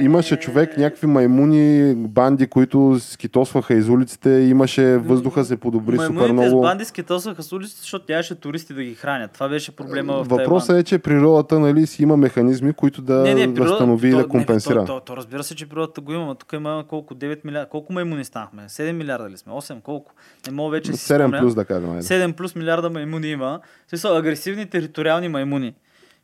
[0.00, 6.48] Имаше човек, някакви маймуни, банди, които скитосваха из улиците, имаше въздуха се подобри супер Маймуните
[6.48, 6.62] с много.
[6.62, 9.32] банди скитосваха с улиците, защото нямаше туристи да ги хранят.
[9.32, 13.34] Това беше проблема в Въпросът е, че природата нали, си има механизми, които да не,
[13.34, 14.80] не, природа, възстанови и то, да компенсира.
[14.80, 17.38] Не, то, то, то, разбира се, че природата го има, но тук има колко 9
[17.44, 17.68] милиарда.
[17.68, 18.62] Колко маймуни станахме?
[18.62, 19.52] 7 милиарда ли сме?
[19.52, 19.80] 8?
[19.82, 20.12] Колко?
[20.46, 21.38] Не мога вече да си 7 спомня.
[21.40, 21.90] плюс да кажем.
[21.90, 22.02] айде.
[22.02, 23.60] 7 плюс милиарда маймуни има.
[23.86, 25.74] В смисъл, агресивни териториални маймуни.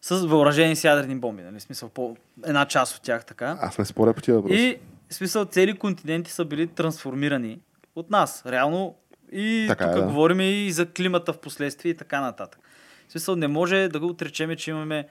[0.03, 1.61] С въоръжени с ядрени бомби, нали?
[1.61, 3.59] Смисъл, по една част от тях така.
[3.61, 4.55] Аз не споря по тия въпроси.
[4.57, 4.79] И
[5.11, 7.59] в смисъл, цели континенти са били трансформирани
[7.97, 8.43] от нас.
[8.47, 8.95] Реално
[9.33, 10.07] и Така е, тук да.
[10.07, 12.61] говорим и за климата в последствие и така нататък.
[13.09, 15.09] В смисъл, не може да го отречеме, че имаме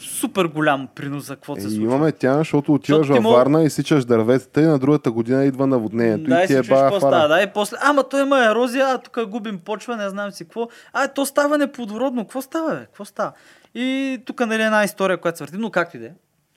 [0.00, 1.84] супер голям принос за каквото се Е, случва.
[1.86, 6.30] имаме тя, защото отиваш във Варна и сичаш дърветата и на другата година идва наводнението.
[6.30, 7.28] Да, и и ти е бая какво става.
[7.28, 10.68] Да, и после, ама той има ерозия, а тук губим почва, не знам си какво.
[10.92, 12.22] А, то става неплодородно.
[12.22, 12.80] Какво става, бе?
[12.80, 13.32] Какво става?
[13.78, 16.10] И тук нали една история, която се върти, но както и да е.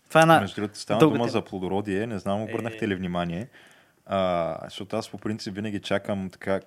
[0.10, 0.40] Това е една...
[0.40, 1.28] Между другото, стана дума тема.
[1.28, 2.08] за плодородие.
[2.08, 3.48] Не знам, обърнахте ли внимание.
[4.06, 6.60] А, защото аз по принцип винаги чакам така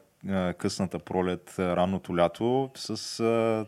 [0.58, 3.66] късната пролет, а, ранното лято с а,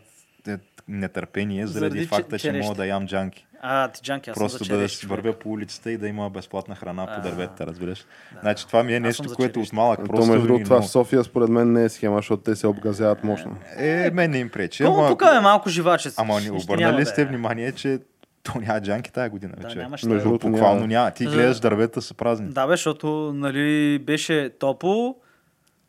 [0.51, 0.57] е,
[0.87, 3.47] нетърпение заради, Заради факта, че- че мога да ям джанки.
[3.67, 5.09] А, ти джанки, аз Просто съм да човек.
[5.11, 8.05] вървя по улицата и да има безплатна храна А, по дърветата, разбираш?
[8.41, 10.25] Значи това ми е нещо, което от малък То просто...
[10.25, 13.23] между ми другото това в София според мен не е схема, защото те се обгазяват
[13.23, 13.55] мощно.
[13.77, 14.83] Е, мен не им пречи.
[14.83, 16.09] Колко Ама, тук е малко живаче.
[16.17, 17.25] ама ни обърнали да сте е.
[17.25, 17.99] внимание, че
[18.43, 19.77] то няма джанки тази година, Да, вече.
[19.77, 20.23] нямаш Между да.
[20.23, 20.87] другото Буквално няма.
[20.87, 21.11] няма.
[21.11, 22.49] Ти За- гледаш дървета са празни.
[22.49, 25.15] Да, бе, защото нали, беше топло,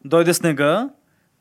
[0.04, 0.88] дойде снега,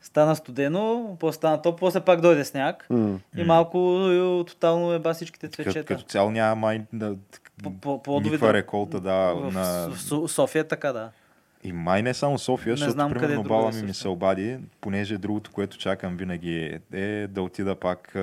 [0.06, 2.88] стана студено, после стана топло, после пак дойде сняг.
[2.90, 3.20] М.
[3.38, 3.78] И малко
[4.12, 5.86] е, тотално еба всичките Като, цвечета.
[5.96, 7.16] като цяло няма май да,
[8.22, 9.90] никаква да- реколта, да, в, на...
[9.90, 11.10] в, в София е така, да.
[11.64, 14.08] И май не само София, Не защото знам къде примерно другаде баба ми ми се
[14.08, 18.16] обади, понеже другото, което чакам винаги е да отида пак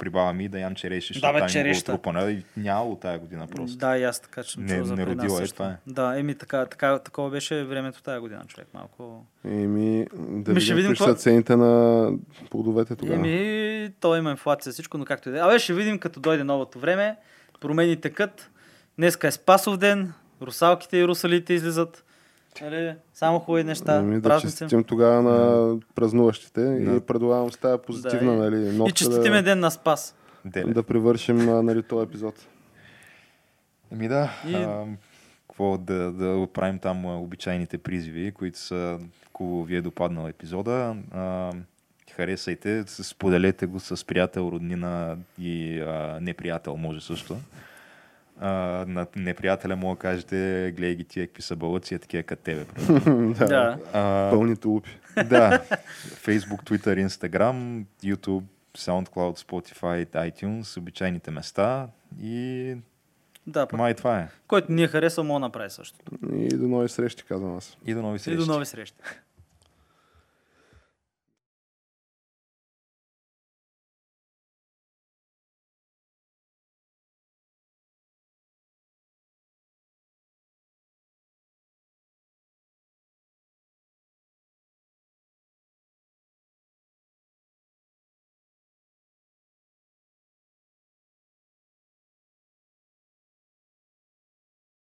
[0.00, 1.92] при баба ми да ям череши, защото бе, там има череща.
[1.92, 3.76] отрупана и нямало тая година просто.
[3.78, 5.76] Да, и аз така че съм Не- чул за не родила е това е.
[5.86, 8.68] Да, еми така, така, такова беше времето тази година, човек.
[8.74, 9.24] Малко.
[9.44, 12.12] Еми, да Ми ще видим са цените на
[12.50, 13.14] плодовете тогава.
[13.16, 15.40] Еми, то има инфлация, всичко, но както и да е.
[15.40, 17.16] Абе, ще видим като дойде новото време.
[17.60, 18.50] Промени текат.
[18.98, 20.12] Днеска е Спасов ден.
[20.42, 22.04] Русалките и русалите излизат.
[22.62, 22.94] Нали?
[23.14, 23.96] Само хубави неща.
[23.96, 27.00] Еми, да честитим тогава на празнуващите и Да.
[27.00, 30.14] предлагам с тази позитивна Да, и- нали, И нотка честитиме да, ден на Спас.
[30.44, 30.72] Деле.
[30.72, 32.34] да привършим нали, този епизод.
[33.92, 34.84] Еми да, И- а,
[35.42, 40.96] какво да, да правим там обичайните призиви, които са, ако ви е допаднал епизода.
[41.12, 41.50] А,
[42.12, 47.36] харесайте, споделете го с приятел, роднина и а, неприятел, може също.
[48.42, 48.48] А,
[48.88, 50.36] на неприятеля мога да кажете,
[50.76, 52.64] гледай ги тия какви са балъци, е такива като тебе.
[53.46, 53.78] да.
[53.92, 54.90] А, Пълни тулупи.
[55.16, 55.62] да,
[56.04, 58.42] Facebook, Twitter, Instagram, YouTube,
[58.76, 61.88] SoundCloud, Spotify, iTunes, обичайните места
[62.20, 62.74] и
[63.46, 63.78] Да, пък.
[63.78, 64.28] май това е.
[64.46, 65.98] Който ни е харесал, мога да направи също.
[66.32, 67.76] И до нови срещи, казвам аз.
[67.86, 68.36] И до нови И срещи.
[68.38, 68.96] до нови срещи.